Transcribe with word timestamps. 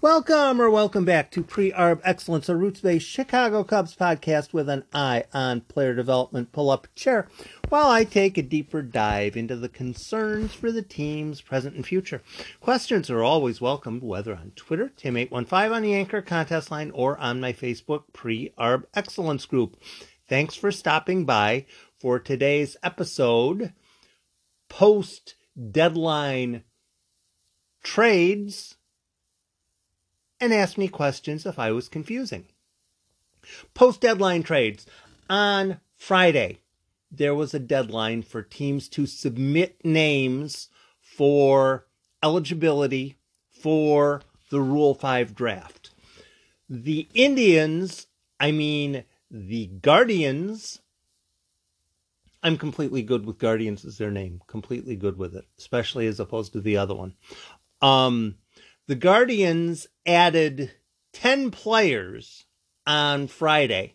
Welcome 0.00 0.60
or 0.60 0.68
welcome 0.70 1.04
back 1.04 1.30
to 1.32 1.44
Pre-Arb 1.44 2.00
Excellence, 2.02 2.48
a 2.48 2.56
roots-based 2.56 3.06
Chicago 3.06 3.62
Cubs 3.62 3.94
podcast 3.94 4.52
with 4.52 4.68
an 4.68 4.84
eye 4.92 5.24
on 5.32 5.60
player 5.60 5.94
development. 5.94 6.50
Pull 6.50 6.70
up 6.70 6.86
a 6.86 6.98
chair 6.98 7.28
while 7.68 7.88
I 7.88 8.04
take 8.04 8.36
a 8.36 8.42
deeper 8.42 8.82
dive 8.82 9.36
into 9.36 9.54
the 9.54 9.68
concerns 9.68 10.54
for 10.54 10.72
the 10.72 10.82
team's 10.82 11.40
present 11.40 11.76
and 11.76 11.86
future. 11.86 12.22
Questions 12.60 13.10
are 13.10 13.22
always 13.22 13.60
welcome, 13.60 14.00
whether 14.00 14.34
on 14.34 14.52
Twitter, 14.56 14.90
Tim815 14.96 15.72
on 15.72 15.82
the 15.82 15.94
Anchor 15.94 16.22
contest 16.22 16.70
line, 16.70 16.90
or 16.92 17.16
on 17.18 17.40
my 17.40 17.52
Facebook 17.52 18.04
Pre-Arb 18.12 18.84
Excellence 18.94 19.46
group. 19.46 19.76
Thanks 20.28 20.54
for 20.56 20.72
stopping 20.72 21.24
by 21.24 21.66
for 22.00 22.18
today's 22.18 22.76
episode. 22.82 23.72
Post 24.68 25.36
deadline 25.70 26.64
trades 27.84 28.76
and 30.42 30.52
asked 30.52 30.76
me 30.76 30.88
questions 30.88 31.46
if 31.46 31.56
I 31.56 31.70
was 31.70 31.88
confusing. 31.88 32.46
Post 33.74 34.00
deadline 34.00 34.42
trades. 34.42 34.84
On 35.30 35.80
Friday, 35.96 36.58
there 37.12 37.34
was 37.34 37.54
a 37.54 37.60
deadline 37.60 38.22
for 38.22 38.42
teams 38.42 38.88
to 38.88 39.06
submit 39.06 39.84
names 39.84 40.68
for 41.00 41.86
eligibility 42.24 43.18
for 43.52 44.20
the 44.50 44.60
Rule 44.60 44.94
5 44.94 45.32
draft. 45.32 45.90
The 46.68 47.06
Indians, 47.14 48.08
I 48.40 48.50
mean, 48.50 49.04
the 49.30 49.66
Guardians, 49.66 50.80
I'm 52.42 52.58
completely 52.58 53.02
good 53.02 53.24
with 53.24 53.38
Guardians 53.38 53.84
as 53.84 53.96
their 53.96 54.10
name. 54.10 54.42
Completely 54.48 54.96
good 54.96 55.16
with 55.16 55.36
it, 55.36 55.44
especially 55.56 56.08
as 56.08 56.18
opposed 56.18 56.52
to 56.54 56.60
the 56.60 56.78
other 56.78 56.94
one. 56.94 57.14
Um, 57.80 58.36
the 58.86 58.94
Guardians 58.94 59.86
added 60.06 60.72
10 61.12 61.50
players 61.50 62.46
on 62.86 63.28
Friday 63.28 63.94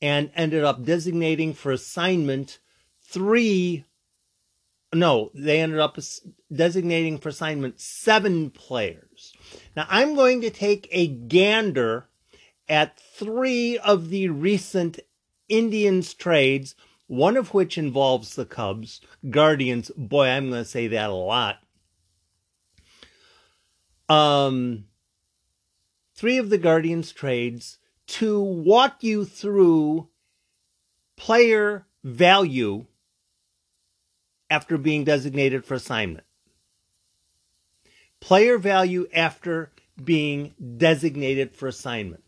and 0.00 0.30
ended 0.34 0.64
up 0.64 0.84
designating 0.84 1.54
for 1.54 1.72
assignment 1.72 2.58
three. 3.02 3.84
No, 4.92 5.30
they 5.34 5.60
ended 5.60 5.80
up 5.80 5.98
designating 6.52 7.18
for 7.18 7.28
assignment 7.28 7.80
seven 7.80 8.50
players. 8.50 9.34
Now 9.76 9.86
I'm 9.88 10.14
going 10.14 10.40
to 10.42 10.50
take 10.50 10.88
a 10.90 11.06
gander 11.06 12.08
at 12.68 12.98
three 12.98 13.78
of 13.78 14.10
the 14.10 14.28
recent 14.28 15.00
Indians 15.48 16.14
trades, 16.14 16.76
one 17.08 17.36
of 17.36 17.52
which 17.52 17.76
involves 17.76 18.36
the 18.36 18.46
Cubs. 18.46 19.00
Guardians, 19.28 19.90
boy, 19.96 20.28
I'm 20.28 20.50
going 20.50 20.62
to 20.62 20.68
say 20.68 20.86
that 20.88 21.10
a 21.10 21.14
lot. 21.14 21.58
Um, 24.10 24.86
three 26.16 26.38
of 26.38 26.50
the 26.50 26.58
Guardians 26.58 27.12
trades 27.12 27.78
to 28.08 28.40
walk 28.40 29.04
you 29.04 29.24
through 29.24 30.08
player 31.16 31.86
value 32.02 32.86
after 34.50 34.76
being 34.76 35.04
designated 35.04 35.64
for 35.64 35.74
assignment. 35.74 36.24
Player 38.18 38.58
value 38.58 39.06
after 39.14 39.70
being 40.02 40.54
designated 40.76 41.54
for 41.54 41.68
assignment. 41.68 42.24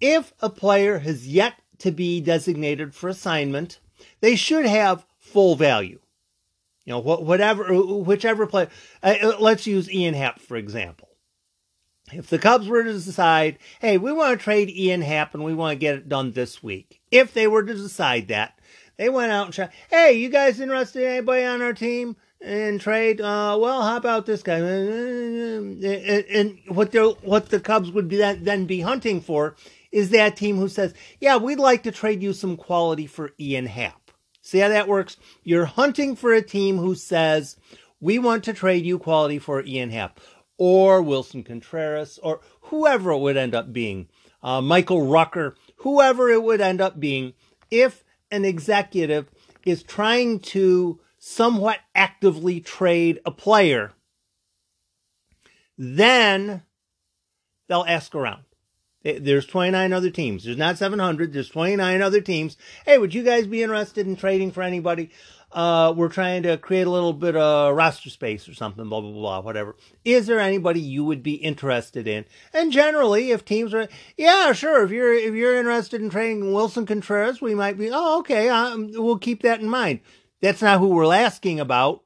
If 0.00 0.32
a 0.38 0.50
player 0.50 1.00
has 1.00 1.26
yet 1.26 1.54
to 1.78 1.90
be 1.90 2.20
designated 2.20 2.94
for 2.94 3.08
assignment, 3.08 3.80
they 4.20 4.36
should 4.36 4.66
have 4.66 5.04
full 5.18 5.56
value. 5.56 5.98
You 6.84 6.94
know, 6.94 6.98
whatever, 6.98 7.72
whichever 7.72 8.46
player. 8.46 8.68
Uh, 9.02 9.34
let's 9.38 9.66
use 9.66 9.90
Ian 9.90 10.14
Happ, 10.14 10.40
for 10.40 10.56
example. 10.56 11.08
If 12.12 12.28
the 12.28 12.38
Cubs 12.38 12.66
were 12.66 12.82
to 12.82 12.92
decide, 12.92 13.58
hey, 13.80 13.96
we 13.98 14.12
want 14.12 14.38
to 14.38 14.42
trade 14.44 14.68
Ian 14.68 15.02
Happ 15.02 15.34
and 15.34 15.44
we 15.44 15.54
want 15.54 15.72
to 15.72 15.78
get 15.78 15.94
it 15.94 16.08
done 16.08 16.32
this 16.32 16.62
week, 16.62 17.00
if 17.10 17.32
they 17.32 17.46
were 17.46 17.62
to 17.62 17.74
decide 17.74 18.28
that, 18.28 18.58
they 18.96 19.08
went 19.08 19.32
out 19.32 19.46
and 19.46 19.54
shot, 19.54 19.70
hey, 19.90 20.12
you 20.12 20.28
guys 20.28 20.60
interested 20.60 21.02
in 21.02 21.08
anybody 21.08 21.44
on 21.44 21.62
our 21.62 21.72
team 21.72 22.16
in 22.40 22.78
trade? 22.78 23.20
Uh, 23.20 23.56
well, 23.60 23.82
how 23.82 23.96
about 23.96 24.26
this 24.26 24.42
guy? 24.42 24.58
And, 24.58 25.82
and 25.84 26.58
what 26.68 26.90
the 26.90 27.16
what 27.22 27.48
the 27.48 27.60
Cubs 27.60 27.92
would 27.92 28.08
be 28.08 28.16
then 28.16 28.66
be 28.66 28.80
hunting 28.80 29.20
for 29.20 29.56
is 29.92 30.10
that 30.10 30.36
team 30.36 30.56
who 30.56 30.68
says, 30.68 30.94
yeah, 31.20 31.36
we'd 31.36 31.58
like 31.58 31.84
to 31.84 31.92
trade 31.92 32.22
you 32.22 32.32
some 32.32 32.56
quality 32.56 33.06
for 33.06 33.32
Ian 33.38 33.66
Happ. 33.66 34.01
See 34.42 34.58
how 34.58 34.68
that 34.68 34.88
works? 34.88 35.16
You're 35.44 35.66
hunting 35.66 36.16
for 36.16 36.32
a 36.32 36.42
team 36.42 36.76
who 36.76 36.96
says, 36.96 37.56
we 38.00 38.18
want 38.18 38.42
to 38.44 38.52
trade 38.52 38.84
you 38.84 38.98
quality 38.98 39.38
for 39.38 39.62
Ian 39.64 39.90
Happ 39.90 40.20
or 40.58 41.00
Willson 41.00 41.44
Contreras 41.44 42.18
or 42.22 42.40
whoever 42.62 43.12
it 43.12 43.18
would 43.18 43.36
end 43.36 43.54
up 43.54 43.72
being, 43.72 44.08
uh, 44.42 44.60
Michael 44.60 45.06
Rucker, 45.06 45.54
whoever 45.76 46.28
it 46.28 46.42
would 46.42 46.60
end 46.60 46.80
up 46.80 46.98
being, 46.98 47.34
if 47.70 48.04
an 48.32 48.44
executive 48.44 49.30
is 49.64 49.84
trying 49.84 50.40
to 50.40 51.00
somewhat 51.18 51.78
actively 51.94 52.60
trade 52.60 53.20
a 53.24 53.30
player, 53.30 53.92
then 55.78 56.62
they'll 57.68 57.84
ask 57.86 58.14
around. 58.14 58.42
There's 59.04 59.46
29 59.46 59.92
other 59.92 60.10
teams. 60.10 60.44
There's 60.44 60.56
not 60.56 60.78
700. 60.78 61.32
There's 61.32 61.48
29 61.48 62.02
other 62.02 62.20
teams. 62.20 62.56
Hey, 62.86 62.98
would 62.98 63.14
you 63.14 63.22
guys 63.22 63.46
be 63.46 63.62
interested 63.62 64.06
in 64.06 64.16
trading 64.16 64.52
for 64.52 64.62
anybody? 64.62 65.10
Uh, 65.50 65.92
we're 65.94 66.08
trying 66.08 66.42
to 66.44 66.56
create 66.56 66.86
a 66.86 66.90
little 66.90 67.12
bit 67.12 67.36
of 67.36 67.76
roster 67.76 68.08
space 68.08 68.48
or 68.48 68.54
something, 68.54 68.88
blah, 68.88 69.00
blah, 69.00 69.10
blah, 69.10 69.40
whatever. 69.40 69.76
Is 70.02 70.26
there 70.26 70.40
anybody 70.40 70.80
you 70.80 71.04
would 71.04 71.22
be 71.22 71.34
interested 71.34 72.08
in? 72.08 72.24
And 72.54 72.72
generally, 72.72 73.32
if 73.32 73.44
teams 73.44 73.74
are, 73.74 73.88
yeah, 74.16 74.52
sure. 74.52 74.82
If 74.82 74.90
you're, 74.90 75.12
if 75.12 75.34
you're 75.34 75.58
interested 75.58 76.00
in 76.00 76.08
trading 76.08 76.52
Willson 76.52 76.86
Contreras, 76.86 77.42
we 77.42 77.54
might 77.54 77.76
be, 77.76 77.90
oh, 77.92 78.20
okay. 78.20 78.48
Um, 78.48 78.92
we'll 78.94 79.18
keep 79.18 79.42
that 79.42 79.60
in 79.60 79.68
mind. 79.68 80.00
That's 80.40 80.62
not 80.62 80.78
who 80.78 80.88
we're 80.88 81.12
asking 81.12 81.60
about. 81.60 82.02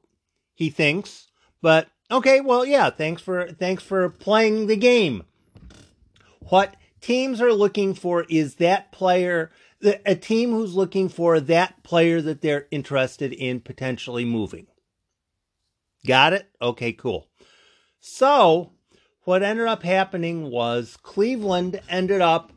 He 0.53 0.69
thinks, 0.69 1.31
but 1.61 1.87
okay. 2.11 2.41
Well, 2.41 2.65
yeah. 2.65 2.89
Thanks 2.89 3.21
for, 3.21 3.47
thanks 3.47 3.83
for 3.83 4.09
playing 4.09 4.67
the 4.67 4.75
game. 4.75 5.23
What 6.49 6.75
teams 7.01 7.41
are 7.41 7.53
looking 7.53 7.93
for 7.93 8.25
is 8.29 8.55
that 8.55 8.91
player, 8.91 9.51
a 10.05 10.15
team 10.15 10.51
who's 10.51 10.75
looking 10.75 11.09
for 11.09 11.39
that 11.39 11.83
player 11.83 12.21
that 12.21 12.41
they're 12.41 12.67
interested 12.71 13.33
in 13.33 13.59
potentially 13.61 14.25
moving. 14.25 14.67
Got 16.05 16.33
it? 16.33 16.49
Okay, 16.61 16.93
cool. 16.93 17.27
So, 17.99 18.71
what 19.23 19.43
ended 19.43 19.67
up 19.67 19.83
happening 19.83 20.49
was 20.49 20.97
Cleveland 21.01 21.81
ended 21.89 22.21
up 22.21 22.51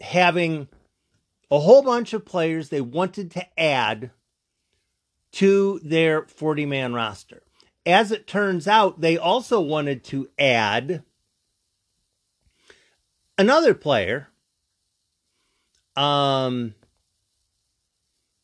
having 0.00 0.68
a 1.50 1.58
whole 1.58 1.82
bunch 1.82 2.12
of 2.12 2.24
players 2.24 2.68
they 2.68 2.80
wanted 2.80 3.30
to 3.32 3.60
add 3.60 4.10
to 5.32 5.80
their 5.82 6.26
40 6.26 6.66
man 6.66 6.94
roster. 6.94 7.42
As 7.86 8.12
it 8.12 8.26
turns 8.26 8.68
out, 8.68 9.00
they 9.00 9.16
also 9.18 9.60
wanted 9.60 10.04
to 10.04 10.28
add 10.38 11.02
another 13.40 13.72
player 13.72 14.28
um, 15.96 16.74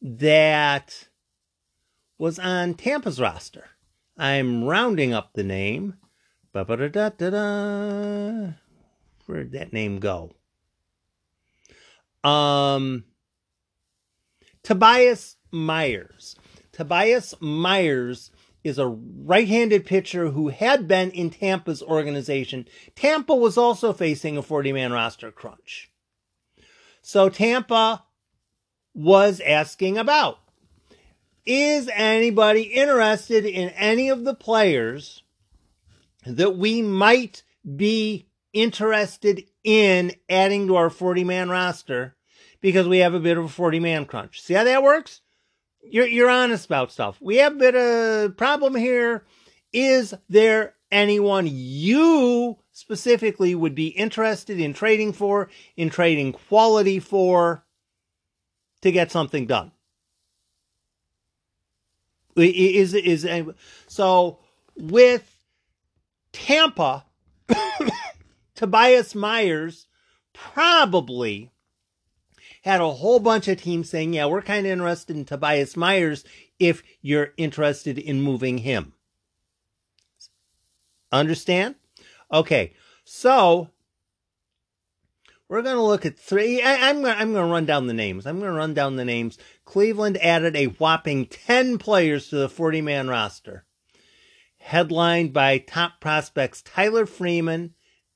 that 0.00 1.08
was 2.16 2.38
on 2.38 2.72
Tampa's 2.72 3.20
roster. 3.20 3.68
I'm 4.16 4.64
rounding 4.64 5.12
up 5.12 5.34
the 5.34 5.44
name. 5.44 5.96
Ba-ba-da-da-da-da. 6.54 8.52
Where'd 9.26 9.52
that 9.52 9.74
name 9.74 9.98
go? 9.98 10.30
Um, 12.24 13.04
Tobias 14.62 15.36
Myers. 15.50 16.36
Tobias 16.72 17.34
Myers 17.38 18.30
is 18.66 18.78
a 18.78 18.86
right-handed 18.88 19.86
pitcher 19.86 20.30
who 20.30 20.48
had 20.48 20.88
been 20.88 21.10
in 21.10 21.30
Tampa's 21.30 21.82
organization. 21.82 22.66
Tampa 22.94 23.34
was 23.34 23.56
also 23.56 23.92
facing 23.92 24.36
a 24.36 24.42
40-man 24.42 24.92
roster 24.92 25.30
crunch. 25.30 25.90
So 27.00 27.28
Tampa 27.28 28.04
was 28.92 29.40
asking 29.40 29.98
about, 29.98 30.38
is 31.44 31.88
anybody 31.94 32.62
interested 32.62 33.44
in 33.44 33.68
any 33.70 34.08
of 34.08 34.24
the 34.24 34.34
players 34.34 35.22
that 36.26 36.56
we 36.56 36.82
might 36.82 37.44
be 37.76 38.26
interested 38.52 39.44
in 39.62 40.12
adding 40.28 40.66
to 40.66 40.74
our 40.74 40.88
40-man 40.88 41.48
roster 41.48 42.16
because 42.60 42.88
we 42.88 42.98
have 42.98 43.14
a 43.14 43.20
bit 43.20 43.38
of 43.38 43.44
a 43.44 43.48
40-man 43.62 44.06
crunch? 44.06 44.40
See 44.40 44.54
how 44.54 44.64
that 44.64 44.82
works? 44.82 45.20
You're 45.90 46.06
you're 46.06 46.30
honest 46.30 46.66
about 46.66 46.92
stuff. 46.92 47.18
We 47.20 47.36
have 47.36 47.54
a 47.54 47.58
bit 47.58 47.74
of 47.74 48.36
problem 48.36 48.74
here. 48.74 49.24
Is 49.72 50.14
there 50.28 50.74
anyone 50.90 51.48
you 51.50 52.58
specifically 52.72 53.54
would 53.54 53.74
be 53.74 53.88
interested 53.88 54.60
in 54.60 54.72
trading 54.72 55.12
for, 55.12 55.48
in 55.76 55.90
trading 55.90 56.32
quality 56.32 56.98
for, 56.98 57.64
to 58.82 58.92
get 58.92 59.10
something 59.10 59.46
done? 59.46 59.72
Is 62.36 62.94
is 62.94 63.28
so 63.86 64.38
with 64.76 65.38
Tampa? 66.32 67.04
Tobias 68.54 69.14
Myers 69.14 69.86
probably 70.32 71.52
had 72.66 72.80
a 72.80 72.90
whole 72.90 73.20
bunch 73.20 73.46
of 73.46 73.62
teams 73.62 73.88
saying, 73.88 74.12
yeah, 74.12 74.26
we're 74.26 74.42
kind 74.42 74.66
of 74.66 74.72
interested 74.72 75.14
in 75.14 75.24
Tobias 75.24 75.76
Myers 75.76 76.24
if 76.58 76.82
you're 77.00 77.32
interested 77.36 77.96
in 77.96 78.22
moving 78.22 78.58
him. 78.58 78.92
Understand? 81.12 81.76
Okay, 82.32 82.74
so 83.04 83.70
we're 85.48 85.62
going 85.62 85.76
to 85.76 85.82
look 85.82 86.04
at 86.04 86.18
three. 86.18 86.60
I, 86.60 86.90
am 86.90 87.02
going. 87.02 87.16
I'm 87.16 87.32
going 87.32 87.46
to 87.46 87.52
run 87.52 87.66
down 87.66 87.86
the 87.86 87.94
names. 87.94 88.26
I'm 88.26 88.40
going 88.40 88.50
to 88.50 88.58
run 88.58 88.74
down 88.74 88.96
the 88.96 89.04
names. 89.04 89.38
Cleveland 89.64 90.16
added 90.16 90.56
a 90.56 90.66
whopping 90.66 91.26
ten 91.26 91.78
players 91.78 92.28
to 92.30 92.36
the 92.36 92.48
40 92.48 92.80
man 92.82 93.06
roster, 93.06 93.64
headlined 94.58 95.32
by 95.32 95.58
top 95.58 96.00
prospects 96.00 96.62
Tyler 96.62 97.06
Freeman 97.06 97.74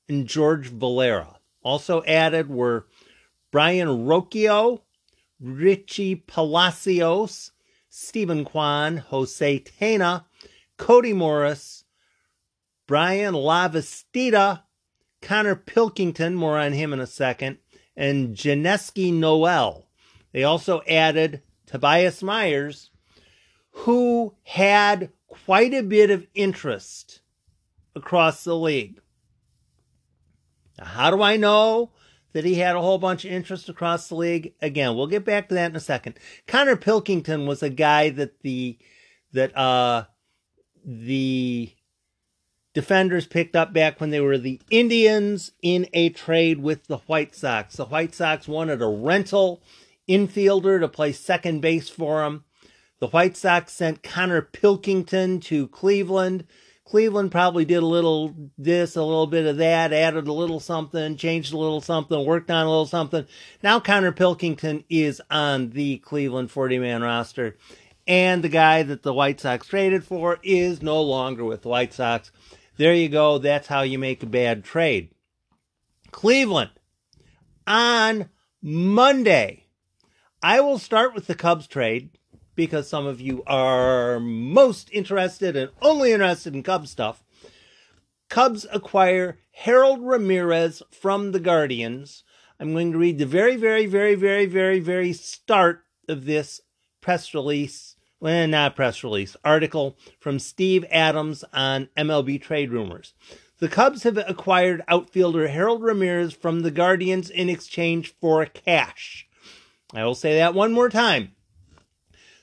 and 0.09 0.27
George 0.27 0.67
Valera. 0.67 1.39
Also 1.63 2.03
added 2.03 2.51
were 2.51 2.89
Brayan 3.51 4.07
Rocchio, 4.07 4.83
Richie 5.41 6.17
Palacios, 6.17 7.53
Steven 7.89 8.45
Kwan, 8.45 8.99
Jose 8.99 9.61
Tena, 9.61 10.25
Cody 10.77 11.13
Morris, 11.13 11.85
Bryan 12.87 13.35
Lavastida, 13.35 14.63
Connor 15.21 15.57
Pilkington, 15.57 16.35
more 16.35 16.59
on 16.59 16.73
him 16.73 16.93
in 16.93 17.01
a 17.01 17.07
second, 17.07 17.59
and 17.97 18.37
Jhonkensy 18.37 19.13
Noel. 19.13 19.87
They 20.33 20.45
also 20.45 20.83
added 20.89 21.43
Tobias 21.67 22.23
Myers, 22.23 22.91
who 23.71 24.35
had 24.43 25.11
quite 25.27 25.75
a 25.75 25.83
bit 25.83 26.11
of 26.11 26.27
interest 26.35 27.21
across 27.95 28.45
the 28.45 28.57
league. 28.57 29.01
Now, 30.79 30.87
how 30.87 31.11
do 31.11 31.23
I 31.23 31.37
know 31.37 31.93
that 32.33 32.45
he 32.45 32.55
had 32.57 32.77
a 32.77 32.81
whole 32.81 32.99
bunch 32.99 33.25
of 33.25 33.33
interest 33.33 33.69
across 33.69 34.09
the 34.09 34.15
league? 34.15 34.55
Again, 34.61 34.97
we'll 34.97 35.07
get 35.07 35.25
back 35.25 35.49
to 35.49 35.55
that 35.55 35.71
in 35.71 35.77
a 35.77 35.81
second. 35.81 36.19
Connor 36.47 36.77
Pilkington 36.77 37.47
was 37.47 37.63
a 37.63 37.71
guy 37.71 38.11
that 38.11 38.41
the 38.43 38.79
that 39.33 39.57
uh 39.57 40.05
the 40.85 41.73
defenders 42.73 43.27
picked 43.27 43.57
up 43.57 43.73
back 43.73 44.01
when 44.01 44.11
they 44.11 44.21
were 44.21 44.39
the 44.39 44.61
Indians 44.71 45.53
in 45.63 45.87
a 45.93 46.11
trade 46.11 46.61
with 46.61 46.87
the 46.87 46.99
White 46.99 47.35
Sox. 47.35 47.77
The 47.77 47.87
White 47.87 48.15
Sox 48.15 48.47
wanted 48.47 48.81
a 48.81 48.87
rental 48.87 49.63
infielder 50.09 50.81
to 50.81 50.89
play 50.89 51.13
second 51.13 51.61
base 51.61 51.89
for 51.89 52.21
them. 52.21 52.45
The 53.01 53.09
White 53.09 53.37
Sox 53.37 53.73
sent 53.73 54.03
Connor 54.03 54.43
Pilkington 54.43 55.41
to 55.41 55.69
Cleveland. 55.69 56.45
Cleveland 56.91 57.31
probably 57.31 57.65
did 57.65 57.85
a 57.85 57.87
little 57.87 58.35
this, 58.59 58.97
a 58.97 59.03
little 59.03 59.29
bit 59.29 59.47
of 59.47 59.59
that, 59.59 59.93
added 59.93 60.27
a 60.27 60.33
little 60.33 60.59
something, 60.59 61.17
changed 61.17 61.53
a 61.53 61.57
little 61.57 61.81
something, 61.81 62.27
worked 62.27 62.51
on 62.51 62.67
a 62.67 62.69
little 62.69 62.85
something. 62.85 63.27
Now 63.63 63.79
Connor 63.79 64.11
Pilkington 64.11 64.83
is 64.91 65.23
on 65.31 65.71
the 65.71 65.99
Cleveland 65.99 66.51
40 66.51 66.81
man 66.81 67.03
roster. 67.03 67.57
And 68.09 68.43
the 68.43 68.49
guy 68.49 68.83
that 68.83 69.05
the 69.05 69.15
White 69.15 69.39
Sox 69.39 69.69
traded 69.69 70.03
for 70.03 70.41
is 70.43 70.83
no 70.83 71.01
longer 71.01 71.45
with 71.45 71.63
the 71.63 71.69
White 71.69 71.95
Sox. 71.95 72.33
There 72.77 72.93
you 72.93 73.09
go. 73.09 73.39
That's 73.39 73.69
how 73.69 73.83
you 73.83 74.01
make 74.01 74.25
a 74.25 74.27
bad 74.27 74.65
trade. 74.65 75.11
Cleveland 76.11 76.73
on 77.69 78.31
Monday. 78.61 79.67
I 80.43 80.61
will 80.61 80.81
start 80.81 81.15
with 81.15 81.29
the 81.29 81.37
Cubs 81.37 81.69
trade 81.69 82.19
because 82.61 82.87
some 82.87 83.07
of 83.07 83.23
you 83.23 83.43
are 83.47 84.21
most 84.21 84.91
interested 84.93 85.57
and 85.57 85.71
only 85.81 86.13
interested 86.13 86.55
in 86.55 86.63
Cubs 86.63 86.91
stuff. 86.91 87.25
Cubs 88.29 88.67
acquire 88.71 89.39
Harold 89.53 90.03
Ramirez 90.03 90.83
from 90.91 91.33
the 91.33 91.41
Guardians. 91.41 92.23
I'm 92.59 92.75
going 92.75 92.93
to 92.93 92.99
read 92.99 93.17
the 93.17 93.25
very, 93.25 93.57
very, 93.57 93.87
very, 93.87 94.15
very, 94.15 94.45
very, 94.45 94.79
very 94.79 95.15
start 95.15 95.85
of 96.07 96.27
this 96.27 96.61
press 97.01 97.33
release 97.33 97.97
well, 98.21 98.47
not 98.47 98.77
press 98.77 99.03
release, 99.03 99.35
article 99.43 99.97
from 100.19 100.39
Steve 100.39 100.85
Adams 100.91 101.43
on 101.55 101.89
MLB 101.97 102.43
trade 102.43 102.71
rumors. 102.71 103.15
The 103.61 103.69
Cubs 103.69 104.03
have 104.03 104.19
acquired 104.19 104.83
outfielder 104.89 105.49
Harold 105.49 105.83
Ramirez 105.83 106.35
from 106.35 106.61
the 106.61 106.71
Guardians 106.71 107.31
in 107.31 107.49
exchange 107.49 108.15
for 108.21 108.45
cash. 108.45 109.27
I 109.95 110.05
will 110.05 110.15
say 110.15 110.37
that 110.37 110.53
one 110.53 110.75
more 110.75 110.91
time. 110.91 111.33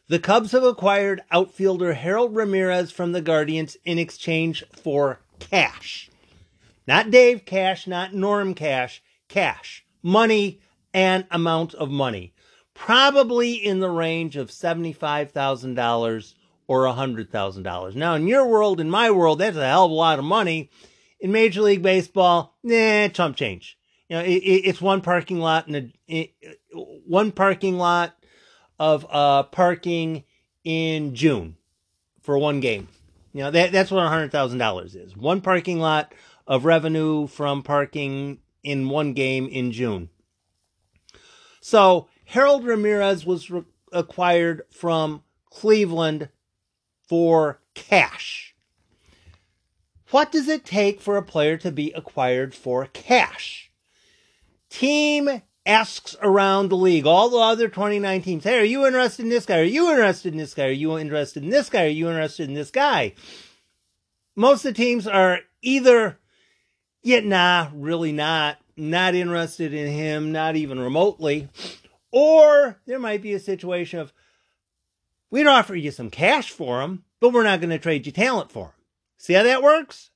The 0.10 0.20
Cubs 0.20 0.54
have 0.54 0.64
acquired 0.64 1.22
outfielder 1.32 1.94
Harold 1.94 2.36
Ramirez 2.36 2.92
from 2.92 3.12
the 3.12 3.22
Guardians 3.22 3.76
in 3.84 4.00
exchange 4.00 4.64
for 4.72 5.20
cash. 5.40 6.10
Not 6.88 7.12
Dave 7.12 7.46
Cash, 7.46 7.88
not 7.88 8.14
Norm 8.14 8.54
Cash, 8.54 9.04
cash. 9.28 9.86
Money 10.02 10.62
and 10.94 11.26
amount 11.32 11.74
of 11.74 11.90
money 11.90 12.34
probably 12.78 13.54
in 13.54 13.80
the 13.80 13.90
range 13.90 14.38
of 14.38 14.50
$75,000 14.50 16.34
or 16.68 16.84
$100,000. 16.84 17.96
Now, 17.96 18.14
in 18.14 18.28
your 18.28 18.48
world, 18.48 18.80
in 18.80 18.90
my 18.90 19.10
world, 19.10 19.40
that's 19.40 19.58
a 19.58 19.68
hell 19.68 19.86
of 19.86 19.92
a 19.92 19.96
lot 19.96 20.20
of 20.20 20.26
money. 20.26 20.70
In 21.20 21.32
Major 21.32 21.64
League 21.64 21.82
Baseball, 21.82 22.56
nah, 22.62 23.08
chump 23.08 23.36
change. 23.36 23.78
You 24.08 24.18
know, 24.18 24.24
it, 24.24 24.36
it, 24.36 24.68
it's 24.68 24.80
one 24.80 25.02
parking 25.02 25.40
lot 25.40 25.66
and 25.66 25.76
a, 25.76 25.94
it, 26.08 26.34
one 26.72 27.32
parking 27.32 27.78
lot 27.78 28.16
of 28.80 29.06
uh, 29.10 29.44
parking 29.44 30.24
in 30.64 31.16
June 31.16 31.58
for 32.22 32.38
one 32.38 32.60
game. 32.60 32.88
You 33.34 33.44
know, 33.44 33.52
that, 33.52 33.72
that's 33.72 33.92
what 33.92 34.10
$100,000 34.12 34.96
is. 34.96 35.16
One 35.16 35.42
parking 35.42 35.80
lot 35.80 36.14
of 36.46 36.66
revenue 36.66 37.28
from 37.28 37.64
parking 37.64 38.40
in 38.64 38.90
one 38.90 39.14
game 39.14 39.48
in 39.48 39.72
June. 39.72 40.10
So 41.62 42.08
Harold 42.26 42.66
Ramirez 42.66 43.26
was 43.26 43.50
re- 43.50 43.64
acquired 43.92 44.64
from 44.72 45.24
Cleveland 45.50 46.30
for 47.08 47.62
cash. 47.74 48.56
What 50.12 50.32
does 50.32 50.48
it 50.48 50.66
take 50.66 51.02
for 51.02 51.18
a 51.18 51.24
player 51.24 51.58
to 51.58 51.72
be 51.72 51.92
acquired 51.92 52.56
for 52.56 52.86
cash? 52.88 53.72
Team 54.70 55.42
asks 55.68 56.16
around 56.22 56.70
the 56.70 56.78
league, 56.78 57.06
all 57.06 57.30
the 57.30 57.38
other 57.38 57.68
29 57.68 58.22
teams, 58.22 58.44
hey, 58.44 58.60
are 58.60 58.64
you 58.64 58.88
interested 58.88 59.24
in 59.24 59.30
this 59.30 59.46
guy? 59.46 59.60
Are 59.60 59.64
you 59.64 59.92
interested 59.92 60.34
in 60.34 60.40
this 60.40 60.54
guy? 60.54 60.68
Are 60.68 60.72
you 60.72 60.98
interested 60.98 61.44
in 61.44 61.50
this 61.50 61.70
guy? 61.70 61.84
Are 61.86 61.90
you 61.90 62.08
interested 62.08 62.48
in 62.48 62.56
this 62.56 62.72
guy? 62.72 63.14
Most 64.36 64.66
of 64.66 64.74
the 64.74 64.78
teams 64.78 65.08
are 65.08 65.40
either, 65.62 66.18
yeah, 67.04 67.20
nah, 67.20 67.70
really 67.74 68.12
not, 68.12 68.58
not 68.76 69.16
interested 69.16 69.74
in 69.74 69.92
him, 69.92 70.32
not 70.32 70.56
even 70.56 70.80
remotely, 70.80 71.50
or 72.12 72.80
there 72.86 73.00
might 73.00 73.22
be 73.22 73.34
a 73.34 73.40
situation 73.40 74.00
of, 74.00 74.14
we'd 75.30 75.48
offer 75.48 75.76
you 75.76 75.92
some 75.92 76.10
cash 76.10 76.52
for 76.52 76.82
him, 76.82 77.04
but 77.20 77.34
we're 77.34 77.44
not 77.44 77.60
going 77.60 77.72
to 77.72 77.80
trade 77.80 78.06
you 78.06 78.12
talent 78.12 78.52
for 78.52 78.66
him. 78.66 78.74
See 79.18 79.34
how 79.34 79.44
that 79.44 79.64
works? 79.64 80.12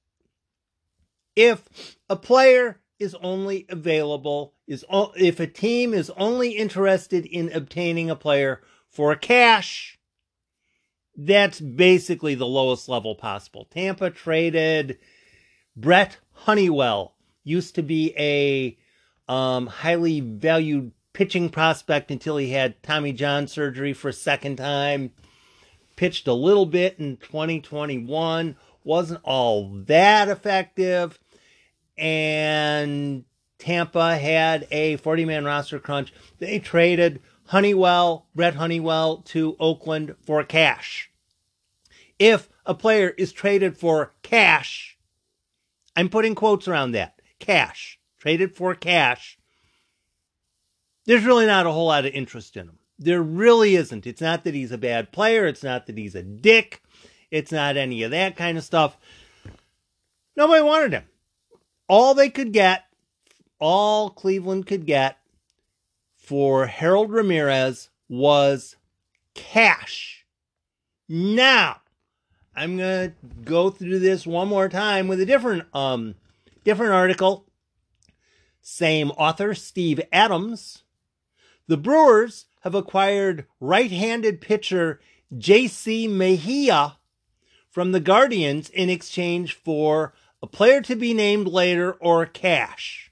If 1.35 1.97
a 2.09 2.15
player 2.15 2.79
is 2.99 3.15
only 3.15 3.65
available, 3.67 4.53
is 4.71 4.85
if 5.15 5.39
a 5.41 5.47
team 5.47 5.93
is 5.93 6.09
only 6.11 6.51
interested 6.51 7.25
in 7.25 7.51
obtaining 7.51 8.09
a 8.09 8.15
player 8.15 8.61
for 8.89 9.13
cash, 9.15 9.99
that's 11.15 11.59
basically 11.59 12.35
the 12.35 12.47
lowest 12.47 12.87
level 12.87 13.13
possible. 13.13 13.65
Tampa 13.65 14.09
traded 14.09 14.97
Brent 15.75 16.17
Honeywell, 16.31 17.15
used 17.43 17.75
to 17.75 17.83
be 17.83 18.13
a 18.17 18.77
um, 19.31 19.67
highly 19.67 20.21
valued 20.21 20.93
pitching 21.11 21.49
prospect 21.49 22.09
until 22.09 22.37
he 22.37 22.51
had 22.51 22.81
Tommy 22.81 23.11
John 23.11 23.47
surgery 23.47 23.91
for 23.91 24.07
a 24.07 24.13
second 24.13 24.55
time. 24.55 25.11
Pitched 25.97 26.29
a 26.29 26.33
little 26.33 26.65
bit 26.65 26.97
in 26.97 27.17
2021, 27.17 28.55
wasn't 28.85 29.19
all 29.23 29.69
that 29.85 30.29
effective. 30.29 31.19
And 31.97 33.25
Tampa 33.61 34.17
had 34.17 34.67
a 34.71 34.97
40 34.97 35.23
man 35.25 35.45
roster 35.45 35.79
crunch. 35.79 36.11
They 36.39 36.57
traded 36.57 37.21
Honeywell, 37.47 38.25
Brent 38.33 38.55
Honeywell 38.55 39.17
to 39.27 39.55
Oakland 39.59 40.15
for 40.25 40.43
cash. 40.43 41.11
If 42.17 42.49
a 42.65 42.73
player 42.73 43.09
is 43.17 43.31
traded 43.31 43.77
for 43.77 44.13
cash, 44.23 44.97
I'm 45.95 46.09
putting 46.09 46.33
quotes 46.33 46.67
around 46.67 46.91
that 46.93 47.21
cash, 47.39 47.99
traded 48.19 48.55
for 48.55 48.73
cash, 48.73 49.37
there's 51.05 51.25
really 51.25 51.45
not 51.45 51.67
a 51.67 51.71
whole 51.71 51.87
lot 51.87 52.05
of 52.05 52.13
interest 52.13 52.57
in 52.57 52.67
him. 52.67 52.79
There 52.97 53.21
really 53.21 53.75
isn't. 53.75 54.07
It's 54.07 54.21
not 54.21 54.43
that 54.43 54.53
he's 54.53 54.71
a 54.71 54.77
bad 54.77 55.11
player. 55.11 55.45
It's 55.45 55.63
not 55.63 55.87
that 55.87 55.97
he's 55.97 56.15
a 56.15 56.23
dick. 56.23 56.81
It's 57.29 57.51
not 57.51 57.77
any 57.77 58.03
of 58.03 58.11
that 58.11 58.35
kind 58.35 58.57
of 58.57 58.63
stuff. 58.63 58.97
Nobody 60.35 60.63
wanted 60.63 60.93
him. 60.93 61.03
All 61.87 62.13
they 62.13 62.29
could 62.29 62.53
get, 62.53 62.85
all 63.61 64.09
Cleveland 64.09 64.67
could 64.67 64.85
get 64.85 65.17
for 66.17 66.65
Harold 66.65 67.11
Ramirez 67.11 67.89
was 68.09 68.75
cash. 69.33 70.25
Now, 71.07 71.81
I'm 72.53 72.77
going 72.77 73.09
to 73.11 73.15
go 73.45 73.69
through 73.69 73.99
this 73.99 74.27
one 74.27 74.49
more 74.49 74.67
time 74.67 75.07
with 75.07 75.21
a 75.21 75.25
different 75.25 75.73
um 75.73 76.15
different 76.65 76.91
article 76.91 77.45
same 78.61 79.11
author, 79.11 79.53
Steve 79.55 79.99
Adams. 80.13 80.83
The 81.67 81.77
Brewers 81.77 82.45
have 82.61 82.75
acquired 82.75 83.45
right 83.59 83.91
handed 83.91 84.41
pitcher 84.41 84.99
J.C. 85.35 86.07
Mejia 86.07 86.97
from 87.69 87.91
the 87.91 87.99
Guardians 87.99 88.69
in 88.69 88.89
exchange 88.89 89.53
for 89.55 90.13
a 90.43 90.47
player 90.47 90.81
to 90.81 90.95
be 90.95 91.13
named 91.13 91.47
later 91.47 91.93
or 91.93 92.25
cash, 92.25 93.10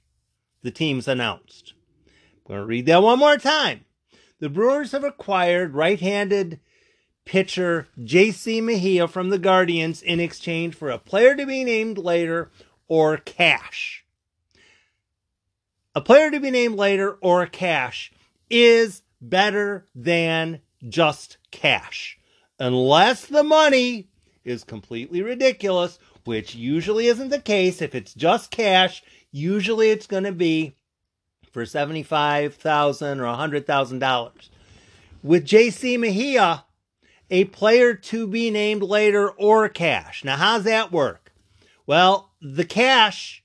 the 0.62 0.72
teams 0.72 1.08
announced. 1.08 1.74
I'm 2.06 2.56
going 2.56 2.60
to 2.60 2.66
read 2.66 2.86
that 2.88 3.04
one 3.04 3.20
more 3.20 3.38
time. 3.38 3.86
The 4.40 4.50
Brewers 4.50 4.94
have 4.94 5.04
acquired 5.04 5.74
right 5.74 6.00
handed 6.00 6.60
pitcher 7.26 7.88
J.C. 8.04 8.62
Mejia 8.62 9.08
from 9.08 9.30
the 9.30 9.38
Guardians 9.38 10.02
in 10.02 10.20
exchange 10.20 10.76
for 10.76 10.90
a 10.90 10.98
player 10.98 11.36
to 11.36 11.46
be 11.46 11.64
named 11.64 11.98
later 11.98 12.52
or 12.88 13.18
cash. 13.18 14.06
A 15.94 16.02
player 16.02 16.32
to 16.32 16.40
be 16.40 16.52
named 16.52 16.76
later 16.76 17.18
or 17.22 17.46
cash 17.46 18.12
is 18.50 19.04
better 19.22 19.86
than 19.94 20.62
just 20.88 21.38
cash. 21.52 22.18
Unless 22.58 23.28
the 23.28 23.44
money 23.44 24.10
is 24.44 24.64
completely 24.64 25.22
ridiculous, 25.22 26.00
which 26.26 26.56
usually 26.56 27.08
isn't 27.08 27.30
the 27.30 27.40
case. 27.40 27.82
If 27.82 27.96
it's 27.96 28.14
just 28.14 28.52
cash, 28.52 29.04
usually 29.32 29.90
it's 29.90 30.08
going 30.08 30.24
to 30.24 30.32
be 30.32 30.76
for 31.52 31.66
75,000 31.66 33.20
or 33.20 33.24
$100,000. 33.24 34.50
With 35.22 35.46
JC 35.46 36.00
Mejia, 36.00 36.66
a 37.30 37.46
player 37.46 37.94
to 37.94 38.28
be 38.28 38.50
named 38.50 38.84
later 38.84 39.30
or 39.30 39.68
cash. 39.70 40.24
Now, 40.24 40.38
how's 40.38 40.64
that 40.64 40.92
work? 40.92 41.32
Well, 41.86 42.32
the 42.42 42.66
cash 42.66 43.44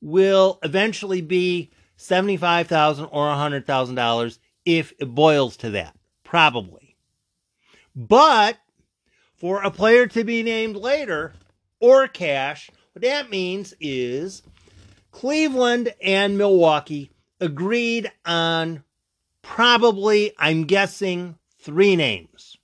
will 0.00 0.58
eventually 0.62 1.20
be 1.20 1.70
75,000 1.96 3.06
or 3.06 3.26
$100,000 3.26 4.38
if 4.64 4.92
it 4.98 5.14
boils 5.14 5.56
to 5.58 5.70
that. 5.70 5.94
Probably. 6.24 6.96
But 7.94 8.58
for 9.34 9.62
a 9.62 9.70
player 9.70 10.06
to 10.06 10.24
be 10.24 10.42
named 10.42 10.76
later 10.76 11.34
or 11.80 12.08
cash, 12.08 12.70
what 12.92 13.02
that 13.02 13.30
means 13.30 13.74
is 13.80 14.42
Cleveland 15.10 15.94
and 16.02 16.38
Milwaukee 16.38 17.10
agreed 17.40 18.10
on 18.24 18.84
probably, 19.42 20.32
I'm 20.38 20.64
guessing, 20.64 21.36
three 21.58 21.96
names. 21.96 22.56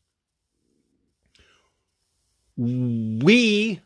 We, 2.57 3.81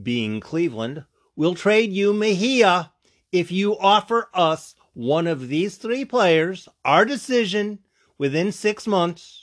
being 0.00 0.40
Cleveland, 0.40 1.04
will 1.36 1.54
trade 1.54 1.92
you 1.92 2.12
Mejia 2.12 2.92
if 3.30 3.50
you 3.50 3.78
offer 3.78 4.28
us 4.34 4.74
one 4.92 5.26
of 5.26 5.48
these 5.48 5.76
three 5.76 6.04
players, 6.04 6.68
our 6.84 7.04
decision 7.04 7.78
within 8.18 8.52
six 8.52 8.86
months 8.86 9.42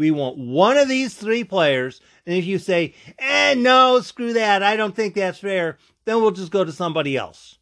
we 0.00 0.10
want 0.10 0.38
one 0.38 0.78
of 0.78 0.88
these 0.88 1.12
three 1.12 1.44
players. 1.44 2.00
And 2.24 2.34
if 2.34 2.46
you 2.46 2.58
say, 2.58 2.94
eh, 3.18 3.52
no, 3.54 4.00
screw 4.00 4.32
that. 4.32 4.62
I 4.62 4.74
don't 4.74 4.96
think 4.96 5.14
that's 5.14 5.40
fair. 5.40 5.76
Then 6.10 6.22
we'll 6.22 6.32
just 6.32 6.50
go 6.50 6.64
to 6.64 6.72
somebody 6.72 7.16
else. 7.16 7.58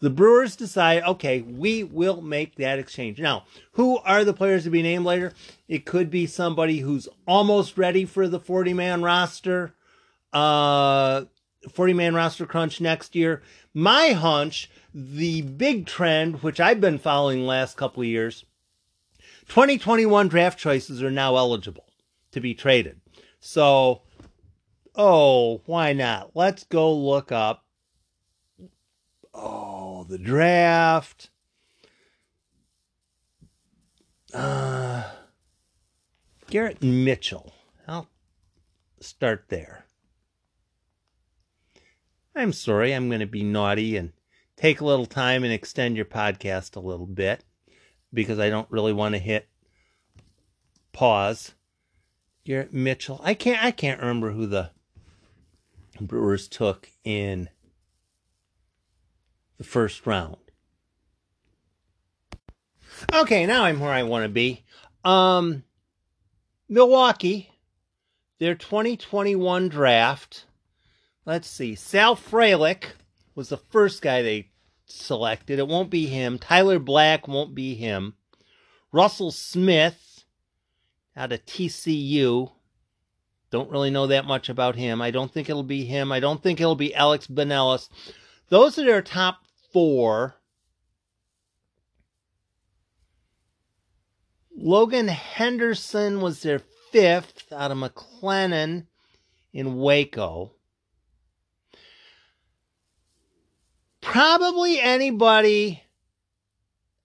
The 0.00 0.10
Brewers 0.10 0.56
decide, 0.56 1.04
okay, 1.04 1.40
we 1.40 1.84
will 1.84 2.20
make 2.20 2.56
that 2.56 2.80
exchange. 2.80 3.20
Now, 3.20 3.44
who 3.74 3.98
are 3.98 4.24
the 4.24 4.32
players 4.32 4.64
to 4.64 4.70
be 4.70 4.82
named 4.82 5.04
later? 5.04 5.32
It 5.68 5.86
could 5.86 6.10
be 6.10 6.26
somebody 6.26 6.78
who's 6.78 7.08
almost 7.28 7.78
ready 7.78 8.04
for 8.04 8.26
the 8.26 8.40
40 8.40 8.74
man 8.74 9.02
roster, 9.02 9.72
uh, 10.32 11.26
40 11.70 11.92
man 11.94 12.16
roster 12.16 12.44
crunch 12.44 12.80
next 12.80 13.14
year. 13.14 13.40
My 13.72 14.08
hunch, 14.08 14.68
the 14.92 15.42
big 15.42 15.86
trend, 15.86 16.42
which 16.42 16.58
I've 16.58 16.80
been 16.80 16.98
following 16.98 17.46
last 17.46 17.76
couple 17.76 18.02
of 18.02 18.08
years, 18.08 18.44
2021 19.46 20.26
draft 20.26 20.58
choices 20.58 21.04
are 21.04 21.10
now 21.12 21.36
eligible 21.36 21.86
to 22.32 22.40
be 22.40 22.52
traded. 22.52 23.00
So, 23.38 24.02
oh, 25.00 25.62
why 25.64 25.94
not? 25.94 26.32
Let's 26.34 26.64
go 26.64 26.94
look 26.94 27.32
up. 27.32 27.64
Oh, 29.32 30.04
the 30.04 30.18
draft. 30.18 31.30
Uh, 34.34 35.04
Garrett 36.50 36.82
Mitchell. 36.82 37.54
I'll 37.88 38.10
start 39.00 39.46
there. 39.48 39.86
I'm 42.36 42.52
sorry, 42.52 42.92
I'm 42.92 43.08
going 43.08 43.20
to 43.20 43.26
be 43.26 43.42
naughty 43.42 43.96
and 43.96 44.12
take 44.56 44.82
a 44.82 44.84
little 44.84 45.06
time 45.06 45.44
and 45.44 45.52
extend 45.52 45.96
your 45.96 46.04
podcast 46.04 46.76
a 46.76 46.80
little 46.80 47.06
bit 47.06 47.42
because 48.12 48.38
I 48.38 48.50
don't 48.50 48.70
really 48.70 48.92
want 48.92 49.14
to 49.14 49.18
hit 49.18 49.48
pause. 50.92 51.54
Garrett 52.44 52.72
Mitchell. 52.74 53.20
I 53.24 53.32
can't 53.34 53.62
I 53.64 53.70
can't 53.70 54.00
remember 54.00 54.32
who 54.32 54.46
the 54.46 54.70
Brewers 56.06 56.48
took 56.48 56.88
in 57.04 57.48
the 59.58 59.64
first 59.64 60.06
round. 60.06 60.36
Okay, 63.12 63.46
now 63.46 63.64
I'm 63.64 63.80
where 63.80 63.92
I 63.92 64.02
want 64.02 64.24
to 64.24 64.28
be. 64.28 64.64
Um 65.04 65.64
Milwaukee, 66.68 67.50
their 68.38 68.54
2021 68.54 69.68
draft. 69.68 70.46
Let's 71.26 71.48
see. 71.48 71.74
Sal 71.74 72.14
Frelick 72.16 72.84
was 73.34 73.48
the 73.48 73.56
first 73.56 74.02
guy 74.02 74.22
they 74.22 74.50
selected. 74.86 75.58
It 75.58 75.68
won't 75.68 75.90
be 75.90 76.06
him. 76.06 76.38
Tyler 76.38 76.78
Black 76.78 77.26
won't 77.26 77.54
be 77.54 77.74
him. 77.74 78.14
Russell 78.92 79.30
Smith 79.30 80.24
out 81.16 81.32
of 81.32 81.44
TCU. 81.46 82.52
Don't 83.50 83.70
really 83.70 83.90
know 83.90 84.06
that 84.06 84.26
much 84.26 84.48
about 84.48 84.76
him. 84.76 85.02
I 85.02 85.10
don't 85.10 85.32
think 85.32 85.48
it'll 85.48 85.62
be 85.62 85.84
him. 85.84 86.12
I 86.12 86.20
don't 86.20 86.42
think 86.42 86.60
it'll 86.60 86.76
be 86.76 86.94
Alex 86.94 87.26
Binelas. 87.26 87.88
Those 88.48 88.78
are 88.78 88.84
their 88.84 89.02
top 89.02 89.40
four. 89.72 90.36
Logan 94.56 95.08
Henderson 95.08 96.20
was 96.20 96.42
their 96.42 96.60
fifth 96.92 97.52
out 97.52 97.70
of 97.70 97.78
McLennan 97.78 98.86
in 99.52 99.78
Waco. 99.78 100.52
probably 104.00 104.80
anybody 104.80 105.82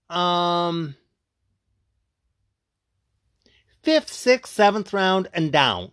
um 0.09 0.95
fifth, 3.83 4.11
sixth, 4.11 4.53
seventh 4.53 4.91
round 4.93 5.27
and 5.33 5.51
down. 5.51 5.91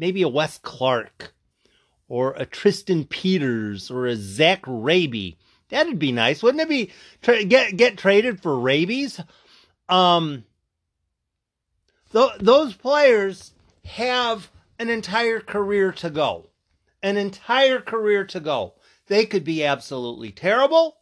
Maybe 0.00 0.22
a 0.22 0.28
Wes 0.28 0.56
Clark 0.56 1.34
or 2.08 2.32
a 2.32 2.46
Tristan 2.46 3.04
Peters 3.04 3.90
or 3.90 4.06
a 4.06 4.16
Zach 4.16 4.62
Raby. 4.66 5.36
That'd 5.68 5.98
be 5.98 6.10
nice, 6.10 6.42
wouldn't 6.42 6.62
it 6.62 6.70
be? 6.70 6.90
Tra- 7.20 7.44
get 7.44 7.76
get 7.76 7.98
traded 7.98 8.40
for 8.40 8.58
rabies. 8.58 9.20
Um, 9.90 10.44
th- 12.14 12.38
those 12.40 12.72
players 12.72 13.52
have 13.84 14.50
an 14.78 14.88
entire 14.88 15.38
career 15.38 15.92
to 15.92 16.08
go, 16.08 16.48
an 17.02 17.18
entire 17.18 17.80
career 17.80 18.24
to 18.24 18.40
go. 18.40 18.76
They 19.06 19.26
could 19.26 19.44
be 19.44 19.64
absolutely 19.64 20.32
terrible, 20.32 20.96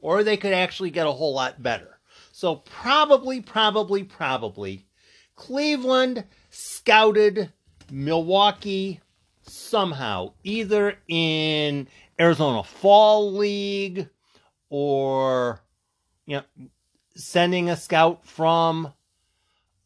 or 0.00 0.24
they 0.24 0.38
could 0.38 0.54
actually 0.54 0.90
get 0.90 1.06
a 1.06 1.12
whole 1.12 1.34
lot 1.34 1.62
better. 1.62 1.98
So, 2.32 2.56
probably, 2.56 3.42
probably, 3.42 4.04
probably, 4.04 4.86
Cleveland 5.34 6.24
scouted 6.48 7.52
Milwaukee 7.90 9.00
somehow, 9.42 10.32
either 10.44 10.98
in 11.08 11.88
Arizona 12.18 12.64
Fall 12.64 13.32
League 13.32 14.08
or, 14.68 15.60
you 16.26 16.36
know, 16.36 16.68
sending 17.14 17.70
a 17.70 17.76
scout 17.76 18.26
from 18.26 18.92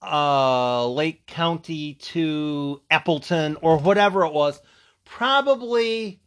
uh, 0.03 0.89
Lake 0.89 1.27
County 1.27 1.95
to 1.95 2.81
Appleton 2.91 3.57
or 3.61 3.79
whatever 3.79 4.25
it 4.25 4.33
was. 4.33 4.61
Probably 5.05 6.21